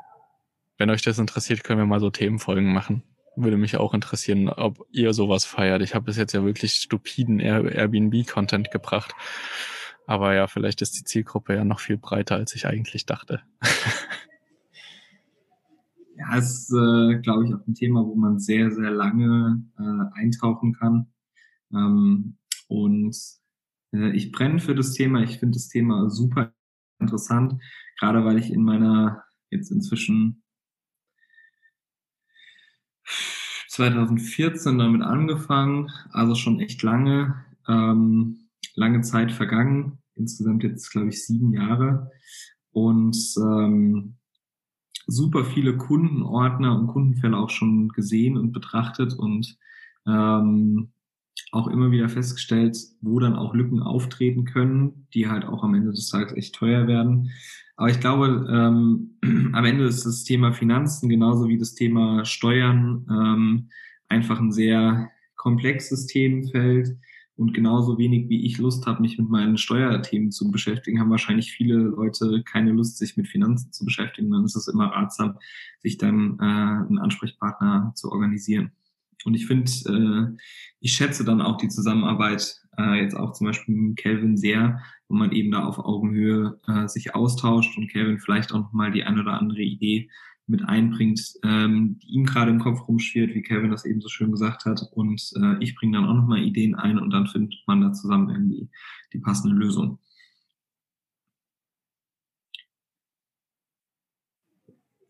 Wenn 0.77 0.89
euch 0.89 1.01
das 1.01 1.19
interessiert, 1.19 1.63
können 1.63 1.79
wir 1.79 1.85
mal 1.85 1.99
so 1.99 2.09
Themenfolgen 2.09 2.71
machen. 2.71 3.03
Würde 3.35 3.57
mich 3.57 3.77
auch 3.77 3.93
interessieren, 3.93 4.49
ob 4.49 4.85
ihr 4.91 5.13
sowas 5.13 5.45
feiert. 5.45 5.81
Ich 5.81 5.95
habe 5.95 6.05
bis 6.05 6.17
jetzt 6.17 6.33
ja 6.33 6.43
wirklich 6.43 6.73
stupiden 6.73 7.39
Airbnb-Content 7.39 8.71
gebracht. 8.71 9.13
Aber 10.11 10.35
ja, 10.35 10.47
vielleicht 10.47 10.81
ist 10.81 10.99
die 10.99 11.05
Zielgruppe 11.05 11.55
ja 11.55 11.63
noch 11.63 11.79
viel 11.79 11.97
breiter, 11.97 12.35
als 12.35 12.53
ich 12.53 12.67
eigentlich 12.67 13.05
dachte. 13.05 13.43
ja, 16.17 16.37
es 16.37 16.69
ist, 16.69 16.73
äh, 16.73 17.21
glaube 17.21 17.45
ich, 17.45 17.53
auch 17.53 17.65
ein 17.65 17.75
Thema, 17.75 18.05
wo 18.05 18.13
man 18.15 18.37
sehr, 18.37 18.71
sehr 18.71 18.91
lange 18.91 19.63
äh, 19.79 20.19
eintauchen 20.19 20.73
kann. 20.73 21.13
Ähm, 21.73 22.35
und 22.67 23.15
äh, 23.93 24.11
ich 24.11 24.33
brenne 24.33 24.59
für 24.59 24.75
das 24.75 24.91
Thema. 24.91 25.21
Ich 25.21 25.39
finde 25.39 25.55
das 25.55 25.69
Thema 25.69 26.09
super 26.09 26.51
interessant, 26.99 27.63
gerade 27.97 28.25
weil 28.25 28.37
ich 28.37 28.51
in 28.51 28.63
meiner 28.63 29.23
jetzt 29.49 29.71
inzwischen 29.71 30.43
2014 33.69 34.77
damit 34.77 35.03
angefangen, 35.03 35.89
also 36.11 36.35
schon 36.35 36.59
echt 36.59 36.83
lange, 36.83 37.45
ähm, 37.69 38.49
lange 38.75 38.99
Zeit 39.03 39.31
vergangen. 39.31 40.00
Insgesamt 40.15 40.63
jetzt, 40.63 40.91
glaube 40.91 41.09
ich, 41.09 41.25
sieben 41.25 41.53
Jahre. 41.53 42.11
Und 42.71 43.17
ähm, 43.37 44.15
super 45.07 45.45
viele 45.45 45.77
Kundenordner 45.77 46.77
und 46.77 46.87
Kundenfälle 46.87 47.37
auch 47.37 47.49
schon 47.49 47.89
gesehen 47.89 48.37
und 48.37 48.51
betrachtet 48.51 49.13
und 49.13 49.57
ähm, 50.07 50.91
auch 51.51 51.67
immer 51.67 51.91
wieder 51.91 52.09
festgestellt, 52.09 52.77
wo 53.01 53.19
dann 53.19 53.35
auch 53.35 53.53
Lücken 53.53 53.81
auftreten 53.81 54.45
können, 54.45 55.07
die 55.13 55.27
halt 55.27 55.45
auch 55.45 55.63
am 55.63 55.73
Ende 55.73 55.91
des 55.91 56.09
Tages 56.09 56.33
echt 56.33 56.55
teuer 56.55 56.87
werden. 56.87 57.31
Aber 57.75 57.89
ich 57.89 57.99
glaube, 57.99 58.47
ähm, 58.49 59.17
am 59.53 59.65
Ende 59.65 59.85
ist 59.85 60.05
das 60.05 60.23
Thema 60.23 60.53
Finanzen 60.53 61.09
genauso 61.09 61.47
wie 61.47 61.57
das 61.57 61.73
Thema 61.73 62.25
Steuern 62.25 63.05
ähm, 63.09 63.69
einfach 64.07 64.39
ein 64.39 64.51
sehr 64.51 65.09
komplexes 65.35 66.05
Themenfeld. 66.07 66.97
Und 67.41 67.55
genauso 67.55 67.97
wenig 67.97 68.29
wie 68.29 68.45
ich 68.45 68.59
Lust 68.59 68.85
habe, 68.85 69.01
mich 69.01 69.17
mit 69.17 69.27
meinen 69.27 69.57
Steuerthemen 69.57 70.29
zu 70.29 70.51
beschäftigen, 70.51 70.99
haben 70.99 71.09
wahrscheinlich 71.09 71.51
viele 71.51 71.73
Leute 71.73 72.43
keine 72.43 72.71
Lust, 72.71 72.99
sich 72.99 73.17
mit 73.17 73.27
Finanzen 73.27 73.71
zu 73.71 73.83
beschäftigen. 73.83 74.29
Dann 74.29 74.45
ist 74.45 74.55
es 74.55 74.67
immer 74.67 74.89
ratsam, 74.89 75.39
sich 75.79 75.97
dann 75.97 76.37
äh, 76.39 76.43
einen 76.43 76.99
Ansprechpartner 76.99 77.93
zu 77.95 78.11
organisieren. 78.11 78.73
Und 79.25 79.33
ich 79.33 79.47
finde, 79.47 79.71
äh, 79.87 80.37
ich 80.81 80.93
schätze 80.93 81.25
dann 81.25 81.41
auch 81.41 81.57
die 81.57 81.69
Zusammenarbeit 81.69 82.61
äh, 82.77 83.01
jetzt 83.01 83.15
auch 83.15 83.31
zum 83.33 83.47
Beispiel 83.47 83.73
mit 83.73 83.97
Kelvin 83.97 84.37
sehr, 84.37 84.79
wo 85.09 85.15
man 85.15 85.31
eben 85.31 85.49
da 85.49 85.65
auf 85.65 85.79
Augenhöhe 85.79 86.59
äh, 86.67 86.87
sich 86.87 87.15
austauscht 87.15 87.75
und 87.75 87.87
Kelvin 87.87 88.19
vielleicht 88.19 88.53
auch 88.53 88.59
nochmal 88.59 88.91
die 88.91 89.03
eine 89.03 89.19
oder 89.19 89.33
andere 89.33 89.63
Idee 89.63 90.11
mit 90.47 90.67
einbringt, 90.67 91.21
ähm, 91.43 91.99
die 91.99 92.13
ihm 92.13 92.25
gerade 92.25 92.51
im 92.51 92.59
Kopf 92.59 92.87
rumschwirrt, 92.87 93.33
wie 93.33 93.41
Kevin 93.41 93.71
das 93.71 93.85
eben 93.85 94.01
so 94.01 94.09
schön 94.09 94.31
gesagt 94.31 94.65
hat. 94.65 94.81
Und 94.93 95.31
äh, 95.41 95.63
ich 95.63 95.75
bringe 95.75 95.97
dann 95.97 96.07
auch 96.07 96.15
nochmal 96.15 96.43
Ideen 96.43 96.75
ein 96.75 96.99
und 96.99 97.11
dann 97.11 97.27
findet 97.27 97.55
man 97.67 97.81
da 97.81 97.93
zusammen 97.93 98.29
irgendwie 98.29 98.69
die 99.13 99.19
passende 99.19 99.55
Lösung. 99.55 99.99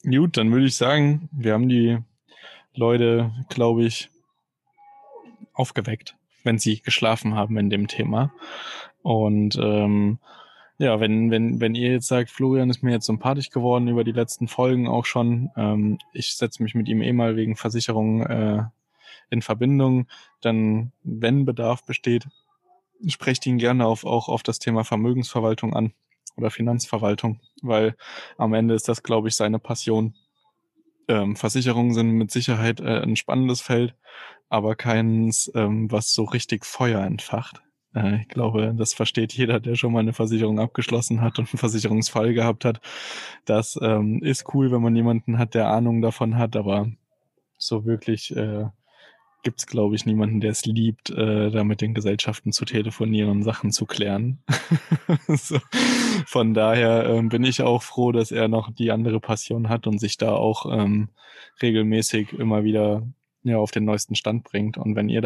Gut, 0.03 0.37
dann 0.37 0.51
würde 0.51 0.65
ich 0.65 0.75
sagen, 0.75 1.29
wir 1.31 1.53
haben 1.53 1.69
die 1.69 1.99
Leute, 2.73 3.31
glaube 3.49 3.85
ich, 3.85 4.09
aufgeweckt, 5.53 6.15
wenn 6.43 6.57
sie 6.57 6.81
geschlafen 6.81 7.35
haben 7.35 7.57
in 7.57 7.69
dem 7.69 7.87
Thema. 7.87 8.33
Und 9.03 9.57
ähm, 9.61 10.19
ja, 10.77 10.99
wenn, 10.99 11.29
wenn, 11.31 11.59
wenn 11.59 11.75
ihr 11.75 11.91
jetzt 11.91 12.07
sagt, 12.07 12.29
Florian 12.29 12.69
ist 12.69 12.81
mir 12.81 12.91
jetzt 12.91 13.05
sympathisch 13.05 13.49
geworden 13.49 13.87
über 13.87 14.03
die 14.03 14.11
letzten 14.11 14.47
Folgen 14.47 14.87
auch 14.87 15.05
schon, 15.05 15.51
ähm, 15.55 15.99
ich 16.13 16.35
setze 16.35 16.63
mich 16.63 16.75
mit 16.75 16.87
ihm 16.87 17.01
eh 17.01 17.13
mal 17.13 17.35
wegen 17.35 17.55
Versicherungen 17.55 18.25
äh, 18.25 18.63
in 19.29 19.41
Verbindung, 19.41 20.07
dann, 20.41 20.91
wenn 21.03 21.45
Bedarf 21.45 21.83
besteht, 21.85 22.27
sprecht 23.07 23.45
ihn 23.45 23.57
gerne 23.57 23.85
auf, 23.85 24.05
auch 24.05 24.27
auf 24.27 24.43
das 24.43 24.59
Thema 24.59 24.83
Vermögensverwaltung 24.83 25.73
an 25.73 25.93
oder 26.37 26.51
Finanzverwaltung, 26.51 27.39
weil 27.61 27.95
am 28.37 28.53
Ende 28.53 28.73
ist 28.73 28.87
das, 28.87 29.03
glaube 29.03 29.27
ich, 29.27 29.35
seine 29.35 29.59
Passion. 29.59 30.15
Ähm, 31.07 31.35
Versicherungen 31.35 31.93
sind 31.93 32.11
mit 32.11 32.31
Sicherheit 32.31 32.79
äh, 32.79 33.01
ein 33.01 33.15
spannendes 33.15 33.61
Feld, 33.61 33.95
aber 34.49 34.75
keins, 34.75 35.51
ähm, 35.55 35.91
was 35.91 36.13
so 36.13 36.23
richtig 36.23 36.65
Feuer 36.65 37.01
entfacht. 37.01 37.61
Ich 37.93 38.29
glaube, 38.29 38.73
das 38.77 38.93
versteht 38.93 39.33
jeder, 39.33 39.59
der 39.59 39.75
schon 39.75 39.91
mal 39.91 39.99
eine 39.99 40.13
Versicherung 40.13 40.59
abgeschlossen 40.59 41.19
hat 41.19 41.39
und 41.39 41.51
einen 41.51 41.59
Versicherungsfall 41.59 42.33
gehabt 42.33 42.63
hat. 42.63 42.79
Das 43.43 43.77
ähm, 43.81 44.23
ist 44.23 44.53
cool, 44.53 44.71
wenn 44.71 44.81
man 44.81 44.95
jemanden 44.95 45.37
hat, 45.37 45.55
der 45.55 45.67
Ahnung 45.67 46.01
davon 46.01 46.37
hat, 46.37 46.55
aber 46.55 46.89
so 47.57 47.85
wirklich 47.85 48.33
äh, 48.35 48.65
gibt 49.43 49.59
es, 49.59 49.67
glaube 49.67 49.95
ich, 49.95 50.05
niemanden, 50.05 50.39
der 50.39 50.51
es 50.51 50.65
liebt, 50.65 51.09
äh, 51.09 51.49
da 51.51 51.63
mit 51.63 51.81
den 51.81 51.93
Gesellschaften 51.93 52.51
zu 52.51 52.63
telefonieren 52.63 53.29
und 53.29 53.43
Sachen 53.43 53.71
zu 53.71 53.85
klären. 53.85 54.39
so. 55.27 55.59
Von 56.25 56.53
daher 56.53 57.05
ähm, 57.07 57.29
bin 57.29 57.43
ich 57.43 57.61
auch 57.61 57.83
froh, 57.83 58.11
dass 58.11 58.31
er 58.31 58.47
noch 58.47 58.71
die 58.71 58.91
andere 58.91 59.19
Passion 59.19 59.69
hat 59.69 59.87
und 59.87 59.99
sich 59.99 60.17
da 60.17 60.31
auch 60.31 60.65
ähm, 60.71 61.09
regelmäßig 61.61 62.33
immer 62.33 62.63
wieder 62.63 63.05
ja, 63.43 63.57
auf 63.57 63.71
den 63.71 63.85
neuesten 63.85 64.15
Stand 64.15 64.43
bringt. 64.43 64.77
Und 64.77 64.95
wenn 64.95 65.09
ihr 65.09 65.21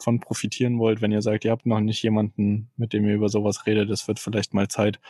davon 0.00 0.20
profitieren 0.20 0.78
wollt, 0.78 1.02
wenn 1.02 1.12
ihr 1.12 1.22
sagt, 1.22 1.44
ihr 1.44 1.50
habt 1.50 1.66
noch 1.66 1.80
nicht 1.80 2.02
jemanden, 2.02 2.70
mit 2.76 2.92
dem 2.92 3.06
ihr 3.06 3.14
über 3.14 3.28
sowas 3.28 3.66
redet, 3.66 3.90
es 3.90 4.08
wird 4.08 4.18
vielleicht 4.18 4.54
mal 4.54 4.68
Zeit, 4.68 5.00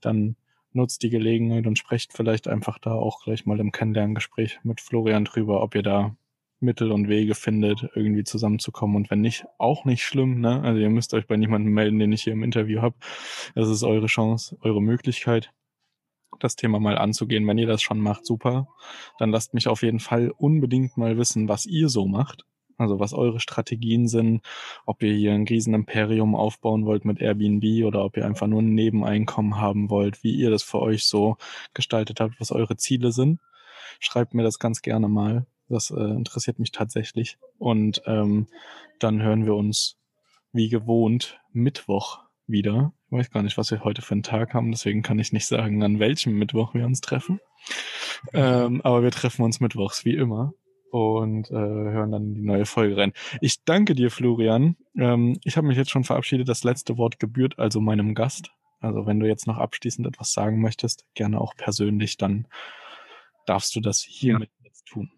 dann 0.00 0.36
nutzt 0.72 1.02
die 1.02 1.10
Gelegenheit 1.10 1.66
und 1.66 1.78
sprecht 1.78 2.12
vielleicht 2.12 2.48
einfach 2.48 2.78
da 2.78 2.92
auch 2.92 3.22
gleich 3.22 3.46
mal 3.46 3.60
im 3.60 3.70
Kennenlerngespräch 3.72 4.58
mit 4.64 4.80
Florian 4.80 5.24
drüber, 5.24 5.62
ob 5.62 5.74
ihr 5.74 5.82
da 5.82 6.16
Mittel 6.60 6.90
und 6.90 7.08
Wege 7.08 7.34
findet, 7.34 7.88
irgendwie 7.94 8.24
zusammenzukommen. 8.24 8.96
Und 8.96 9.10
wenn 9.10 9.20
nicht, 9.20 9.44
auch 9.58 9.84
nicht 9.84 10.02
schlimm. 10.02 10.40
Ne? 10.40 10.62
Also 10.62 10.80
ihr 10.80 10.90
müsst 10.90 11.14
euch 11.14 11.26
bei 11.26 11.36
niemandem 11.36 11.72
melden, 11.72 11.98
den 11.98 12.12
ich 12.12 12.24
hier 12.24 12.32
im 12.32 12.42
Interview 12.42 12.80
habe. 12.80 12.96
Das 13.54 13.68
ist 13.68 13.84
eure 13.84 14.06
Chance, 14.06 14.56
eure 14.62 14.82
Möglichkeit, 14.82 15.52
das 16.40 16.56
Thema 16.56 16.80
mal 16.80 16.98
anzugehen. 16.98 17.46
Wenn 17.46 17.58
ihr 17.58 17.66
das 17.66 17.82
schon 17.82 18.00
macht, 18.00 18.26
super. 18.26 18.68
Dann 19.18 19.30
lasst 19.30 19.54
mich 19.54 19.68
auf 19.68 19.82
jeden 19.82 20.00
Fall 20.00 20.30
unbedingt 20.30 20.96
mal 20.96 21.18
wissen, 21.18 21.48
was 21.48 21.66
ihr 21.66 21.88
so 21.88 22.06
macht. 22.06 22.44
Also 22.78 23.00
was 23.00 23.12
eure 23.12 23.40
Strategien 23.40 24.08
sind, 24.08 24.40
ob 24.86 25.02
ihr 25.02 25.12
hier 25.14 25.32
ein 25.32 25.46
Riesenimperium 25.46 26.34
aufbauen 26.34 26.86
wollt 26.86 27.04
mit 27.04 27.20
Airbnb 27.20 27.84
oder 27.84 28.04
ob 28.04 28.16
ihr 28.16 28.26
einfach 28.26 28.46
nur 28.46 28.62
ein 28.62 28.74
Nebeneinkommen 28.74 29.60
haben 29.60 29.90
wollt, 29.90 30.22
wie 30.24 30.34
ihr 30.34 30.50
das 30.50 30.62
für 30.62 30.80
euch 30.80 31.04
so 31.04 31.36
gestaltet 31.72 32.20
habt, 32.20 32.40
was 32.40 32.52
eure 32.52 32.76
Ziele 32.76 33.12
sind. 33.12 33.40
Schreibt 34.00 34.34
mir 34.34 34.42
das 34.42 34.58
ganz 34.58 34.82
gerne 34.82 35.08
mal. 35.08 35.46
Das 35.68 35.90
äh, 35.90 36.00
interessiert 36.00 36.58
mich 36.58 36.72
tatsächlich. 36.72 37.38
Und 37.58 38.02
ähm, 38.06 38.48
dann 38.98 39.22
hören 39.22 39.46
wir 39.46 39.54
uns 39.54 39.96
wie 40.52 40.68
gewohnt 40.68 41.40
Mittwoch 41.52 42.20
wieder. 42.46 42.92
Ich 43.06 43.12
weiß 43.12 43.30
gar 43.30 43.42
nicht, 43.42 43.56
was 43.56 43.70
wir 43.70 43.84
heute 43.84 44.02
für 44.02 44.12
einen 44.12 44.22
Tag 44.22 44.54
haben, 44.54 44.70
deswegen 44.70 45.02
kann 45.02 45.18
ich 45.18 45.32
nicht 45.32 45.46
sagen, 45.46 45.82
an 45.82 45.98
welchem 46.00 46.36
Mittwoch 46.38 46.74
wir 46.74 46.84
uns 46.84 47.00
treffen. 47.00 47.40
Ähm, 48.32 48.80
aber 48.82 49.02
wir 49.02 49.10
treffen 49.10 49.42
uns 49.42 49.60
mittwochs 49.60 50.04
wie 50.04 50.14
immer 50.14 50.52
und 50.94 51.50
äh, 51.50 51.54
hören 51.54 52.12
dann 52.12 52.34
die 52.34 52.42
neue 52.42 52.66
Folge 52.66 52.96
rein. 52.96 53.12
Ich 53.40 53.64
danke 53.64 53.96
dir, 53.96 54.12
Florian. 54.12 54.76
Ähm, 54.96 55.40
ich 55.42 55.56
habe 55.56 55.66
mich 55.66 55.76
jetzt 55.76 55.90
schon 55.90 56.04
verabschiedet. 56.04 56.48
Das 56.48 56.62
letzte 56.62 56.96
Wort 56.98 57.18
gebührt 57.18 57.58
also 57.58 57.80
meinem 57.80 58.14
Gast. 58.14 58.52
Also 58.78 59.04
wenn 59.04 59.18
du 59.18 59.26
jetzt 59.26 59.48
noch 59.48 59.58
abschließend 59.58 60.06
etwas 60.06 60.32
sagen 60.32 60.60
möchtest, 60.60 61.04
gerne 61.14 61.40
auch 61.40 61.56
persönlich, 61.56 62.16
dann 62.16 62.46
darfst 63.44 63.74
du 63.74 63.80
das 63.80 64.02
hiermit 64.02 64.50
ja. 64.60 64.66
jetzt 64.66 64.86
tun. 64.86 65.10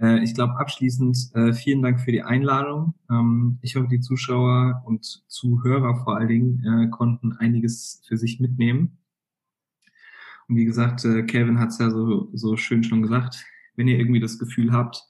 Äh, 0.00 0.24
ich 0.24 0.32
glaube, 0.32 0.58
abschließend 0.58 1.32
äh, 1.34 1.52
vielen 1.52 1.82
Dank 1.82 2.00
für 2.00 2.12
die 2.12 2.22
Einladung. 2.22 2.94
Ähm, 3.10 3.58
ich 3.60 3.76
hoffe, 3.76 3.88
die 3.88 4.00
Zuschauer 4.00 4.82
und 4.86 5.04
Zuhörer 5.28 6.02
vor 6.04 6.16
allen 6.16 6.28
Dingen 6.28 6.64
äh, 6.64 6.88
konnten 6.88 7.34
einiges 7.34 8.02
für 8.08 8.16
sich 8.16 8.40
mitnehmen. 8.40 8.96
Und 10.48 10.56
wie 10.56 10.64
gesagt, 10.64 11.04
äh, 11.04 11.22
Kevin 11.24 11.58
hat 11.58 11.68
es 11.68 11.78
ja 11.78 11.90
so, 11.90 12.30
so 12.32 12.56
schön 12.56 12.82
schon 12.82 13.02
gesagt, 13.02 13.44
wenn 13.80 13.88
ihr 13.88 13.98
irgendwie 13.98 14.20
das 14.20 14.38
Gefühl 14.38 14.72
habt, 14.72 15.02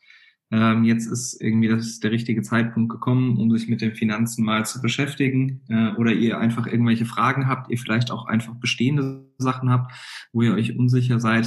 ähm, 0.53 0.85
jetzt 0.85 1.07
ist 1.07 1.41
irgendwie 1.41 1.67
das 1.67 1.99
der 1.99 2.13
richtige 2.13 2.43
Zeitpunkt 2.43 2.91
gekommen, 2.91 3.37
um 3.37 3.51
sich 3.51 3.69
mit 3.69 3.81
den 3.81 3.97
Finanzen 3.97 4.45
mal 4.45 4.65
zu 4.65 4.81
beschäftigen, 4.81 5.61
äh, 5.69 5.93
oder 5.97 6.13
ihr 6.13 6.39
einfach 6.39 6.69
irgendwelche 6.69 7.05
Fragen 7.05 7.49
habt, 7.49 7.69
ihr 7.69 7.79
vielleicht 7.79 8.13
auch 8.13 8.27
einfach 8.27 8.55
bestehende 8.55 9.27
Sachen 9.39 9.71
habt, 9.71 9.93
wo 10.33 10.43
ihr 10.43 10.55
euch 10.55 10.79
unsicher 10.79 11.19
seid, 11.19 11.47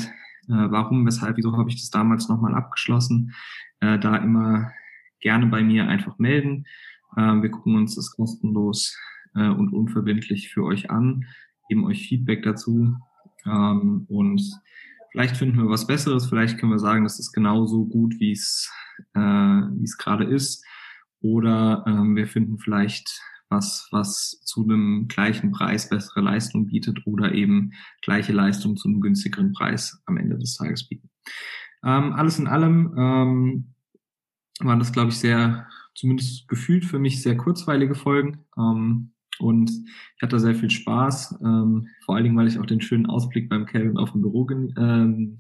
äh, 0.49 0.67
warum, 0.69 1.05
weshalb, 1.05 1.37
wieso 1.37 1.57
habe 1.57 1.69
ich 1.69 1.77
das 1.77 1.91
damals 1.91 2.27
nochmal 2.27 2.55
abgeschlossen, 2.55 3.33
äh, 3.79 3.97
da 3.97 4.17
immer 4.17 4.71
gerne 5.21 5.45
bei 5.47 5.63
mir 5.63 5.87
einfach 5.87 6.19
melden. 6.19 6.65
Äh, 7.15 7.41
wir 7.41 7.51
gucken 7.51 7.75
uns 7.75 7.95
das 7.95 8.11
kostenlos 8.11 8.97
äh, 9.33 9.47
und 9.47 9.73
unverbindlich 9.73 10.49
für 10.49 10.65
euch 10.65 10.91
an, 10.91 11.23
geben 11.69 11.85
euch 11.85 12.05
Feedback 12.05 12.43
dazu 12.43 12.97
ähm, 13.45 14.05
und 14.09 14.41
vielleicht 15.13 15.37
finden 15.37 15.59
wir 15.59 15.69
was 15.69 15.87
Besseres, 15.87 16.25
vielleicht 16.25 16.57
können 16.57 16.71
wir 16.71 16.79
sagen, 16.79 17.03
das 17.03 17.19
ist 17.19 17.31
genauso 17.31 17.85
gut, 17.85 18.15
wie 18.19 18.31
es 18.31 18.69
äh, 19.13 19.19
wie 19.19 19.83
es 19.83 19.97
gerade 19.97 20.25
ist 20.25 20.65
oder 21.21 21.85
ähm, 21.87 22.15
wir 22.15 22.27
finden 22.27 22.57
vielleicht 22.57 23.21
was, 23.49 23.87
was 23.91 24.41
zu 24.43 24.63
einem 24.63 25.07
gleichen 25.07 25.51
Preis 25.51 25.87
bessere 25.87 26.21
Leistung 26.21 26.65
bietet 26.65 27.05
oder 27.05 27.31
eben 27.33 27.73
gleiche 28.01 28.33
Leistung 28.33 28.75
zu 28.75 28.87
einem 28.87 29.01
günstigeren 29.01 29.53
Preis 29.53 30.01
am 30.07 30.17
Ende 30.17 30.37
des 30.37 30.55
Tages 30.57 30.87
bieten. 30.87 31.09
Ähm, 31.85 32.13
alles 32.13 32.39
in 32.39 32.47
allem 32.47 32.93
ähm, 32.97 33.73
waren 34.59 34.79
das, 34.79 34.91
glaube 34.91 35.09
ich, 35.09 35.17
sehr, 35.17 35.67
zumindest 35.93 36.47
gefühlt 36.47 36.85
für 36.85 36.97
mich 36.97 37.21
sehr 37.21 37.37
kurzweilige 37.37 37.93
Folgen. 37.93 38.45
Ähm, 38.57 39.13
und 39.39 39.69
ich 39.69 40.21
hatte 40.21 40.39
sehr 40.39 40.55
viel 40.55 40.69
Spaß, 40.69 41.39
ähm, 41.43 41.87
vor 42.05 42.15
allen 42.15 42.23
Dingen, 42.23 42.37
weil 42.37 42.47
ich 42.47 42.59
auch 42.59 42.65
den 42.65 42.81
schönen 42.81 43.07
Ausblick 43.07 43.49
beim 43.49 43.65
Kevin 43.65 43.97
auf 43.97 44.11
dem 44.11 44.21
Büro 44.21 44.47
ähm, 44.49 45.37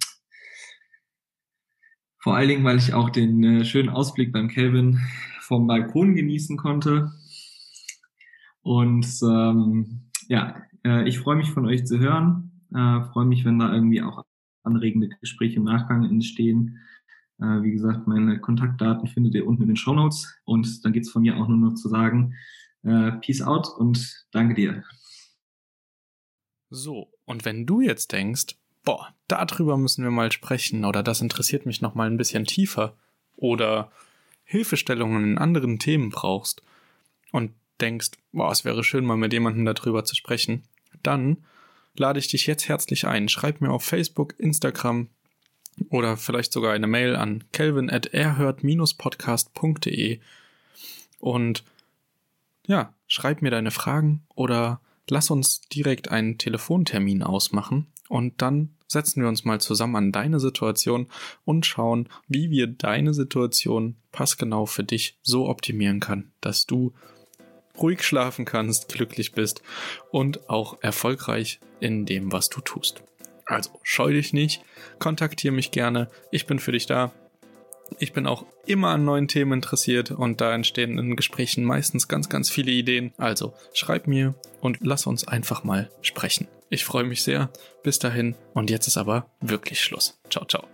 vor 2.23 2.37
allen 2.37 2.47
Dingen, 2.47 2.63
weil 2.63 2.77
ich 2.77 2.93
auch 2.93 3.09
den 3.09 3.43
äh, 3.43 3.65
schönen 3.65 3.89
Ausblick 3.89 4.31
beim 4.31 4.47
Kelvin 4.47 4.97
vom 5.41 5.67
Balkon 5.67 6.15
genießen 6.15 6.55
konnte. 6.55 7.11
Und 8.61 9.05
ähm, 9.23 10.03
ja, 10.29 10.55
äh, 10.85 11.05
ich 11.05 11.19
freue 11.19 11.35
mich 11.35 11.51
von 11.51 11.65
euch 11.65 11.85
zu 11.85 11.99
hören. 11.99 12.63
Äh, 12.73 13.03
freue 13.11 13.25
mich, 13.25 13.43
wenn 13.43 13.59
da 13.59 13.73
irgendwie 13.73 14.01
auch 14.01 14.23
anregende 14.63 15.09
Gespräche 15.19 15.57
im 15.57 15.65
Nachgang 15.65 16.05
entstehen. 16.05 16.79
Äh, 17.41 17.61
wie 17.61 17.71
gesagt, 17.71 18.07
meine 18.07 18.39
Kontaktdaten 18.39 19.09
findet 19.09 19.35
ihr 19.35 19.45
unten 19.45 19.63
in 19.63 19.67
den 19.67 19.75
Show 19.75 19.93
Notes. 19.93 20.33
Und 20.45 20.85
dann 20.85 20.93
geht 20.93 21.03
es 21.03 21.11
von 21.11 21.23
mir 21.23 21.35
auch 21.35 21.49
nur 21.49 21.57
noch 21.57 21.73
zu 21.73 21.89
sagen, 21.89 22.35
äh, 22.83 23.11
Peace 23.21 23.41
out 23.41 23.67
und 23.77 24.25
danke 24.31 24.53
dir. 24.53 24.83
So, 26.69 27.11
und 27.25 27.45
wenn 27.45 27.65
du 27.65 27.81
jetzt 27.81 28.11
denkst, 28.11 28.55
boah, 28.83 29.13
darüber 29.27 29.77
müssen 29.77 30.03
wir 30.03 30.11
mal 30.11 30.31
sprechen 30.31 30.85
oder 30.85 31.03
das 31.03 31.21
interessiert 31.21 31.65
mich 31.65 31.81
noch 31.81 31.95
mal 31.95 32.07
ein 32.07 32.17
bisschen 32.17 32.45
tiefer 32.45 32.95
oder 33.35 33.91
Hilfestellungen 34.43 35.23
in 35.23 35.37
anderen 35.37 35.79
Themen 35.79 36.09
brauchst 36.09 36.61
und 37.31 37.53
denkst, 37.79 38.11
boah, 38.31 38.51
es 38.51 38.65
wäre 38.65 38.83
schön 38.83 39.05
mal 39.05 39.17
mit 39.17 39.33
jemandem 39.33 39.65
darüber 39.65 40.03
zu 40.03 40.15
sprechen, 40.15 40.63
dann 41.01 41.45
lade 41.95 42.19
ich 42.19 42.27
dich 42.27 42.45
jetzt 42.47 42.67
herzlich 42.67 43.07
ein. 43.07 43.29
Schreib 43.29 43.61
mir 43.61 43.71
auf 43.71 43.83
Facebook, 43.83 44.37
Instagram 44.39 45.07
oder 45.89 46.17
vielleicht 46.17 46.53
sogar 46.53 46.73
eine 46.73 46.87
Mail 46.87 47.15
an 47.15 47.43
kelvin 47.51 47.89
at 47.89 48.05
erhört-podcast.de 48.07 50.19
und 51.19 51.63
ja, 52.65 52.93
schreib 53.07 53.41
mir 53.41 53.51
deine 53.51 53.71
Fragen 53.71 54.25
oder 54.35 54.81
lass 55.09 55.29
uns 55.29 55.61
direkt 55.61 56.09
einen 56.09 56.37
Telefontermin 56.37 57.23
ausmachen 57.23 57.87
und 58.09 58.41
dann 58.41 58.75
setzen 58.87 59.21
wir 59.21 59.29
uns 59.29 59.43
mal 59.43 59.59
zusammen 59.59 59.95
an 59.95 60.11
deine 60.11 60.39
Situation 60.39 61.07
und 61.45 61.65
schauen, 61.65 62.09
wie 62.27 62.49
wir 62.49 62.67
deine 62.67 63.13
Situation 63.13 63.97
passgenau 64.11 64.65
für 64.65 64.83
dich 64.83 65.17
so 65.21 65.49
optimieren 65.49 65.99
kann, 65.99 66.31
dass 66.41 66.65
du 66.65 66.93
ruhig 67.77 68.03
schlafen 68.03 68.45
kannst, 68.45 68.87
glücklich 68.89 69.31
bist 69.31 69.63
und 70.11 70.49
auch 70.49 70.81
erfolgreich 70.81 71.59
in 71.79 72.05
dem, 72.05 72.31
was 72.31 72.49
du 72.49 72.61
tust. 72.61 73.03
Also 73.45 73.71
scheu 73.83 74.13
dich 74.13 74.31
nicht, 74.31 74.63
kontaktiere 74.99 75.53
mich 75.53 75.71
gerne, 75.71 76.09
ich 76.31 76.45
bin 76.45 76.59
für 76.59 76.71
dich 76.71 76.85
da. 76.85 77.11
Ich 77.99 78.13
bin 78.13 78.27
auch 78.27 78.45
immer 78.65 78.89
an 78.89 79.05
neuen 79.05 79.27
Themen 79.27 79.53
interessiert 79.53 80.11
und 80.11 80.41
da 80.41 80.53
entstehen 80.53 80.97
in 80.97 81.15
Gesprächen 81.15 81.63
meistens 81.63 82.07
ganz, 82.07 82.29
ganz 82.29 82.49
viele 82.49 82.71
Ideen. 82.71 83.13
Also 83.17 83.53
schreib 83.73 84.07
mir 84.07 84.35
und 84.61 84.77
lass 84.81 85.07
uns 85.07 85.27
einfach 85.27 85.63
mal 85.63 85.89
sprechen. 86.01 86.47
Ich 86.69 86.85
freue 86.85 87.03
mich 87.03 87.23
sehr. 87.23 87.49
Bis 87.83 87.99
dahin 87.99 88.35
und 88.53 88.69
jetzt 88.69 88.87
ist 88.87 88.97
aber 88.97 89.27
wirklich 89.41 89.81
Schluss. 89.81 90.19
Ciao, 90.29 90.45
ciao. 90.45 90.67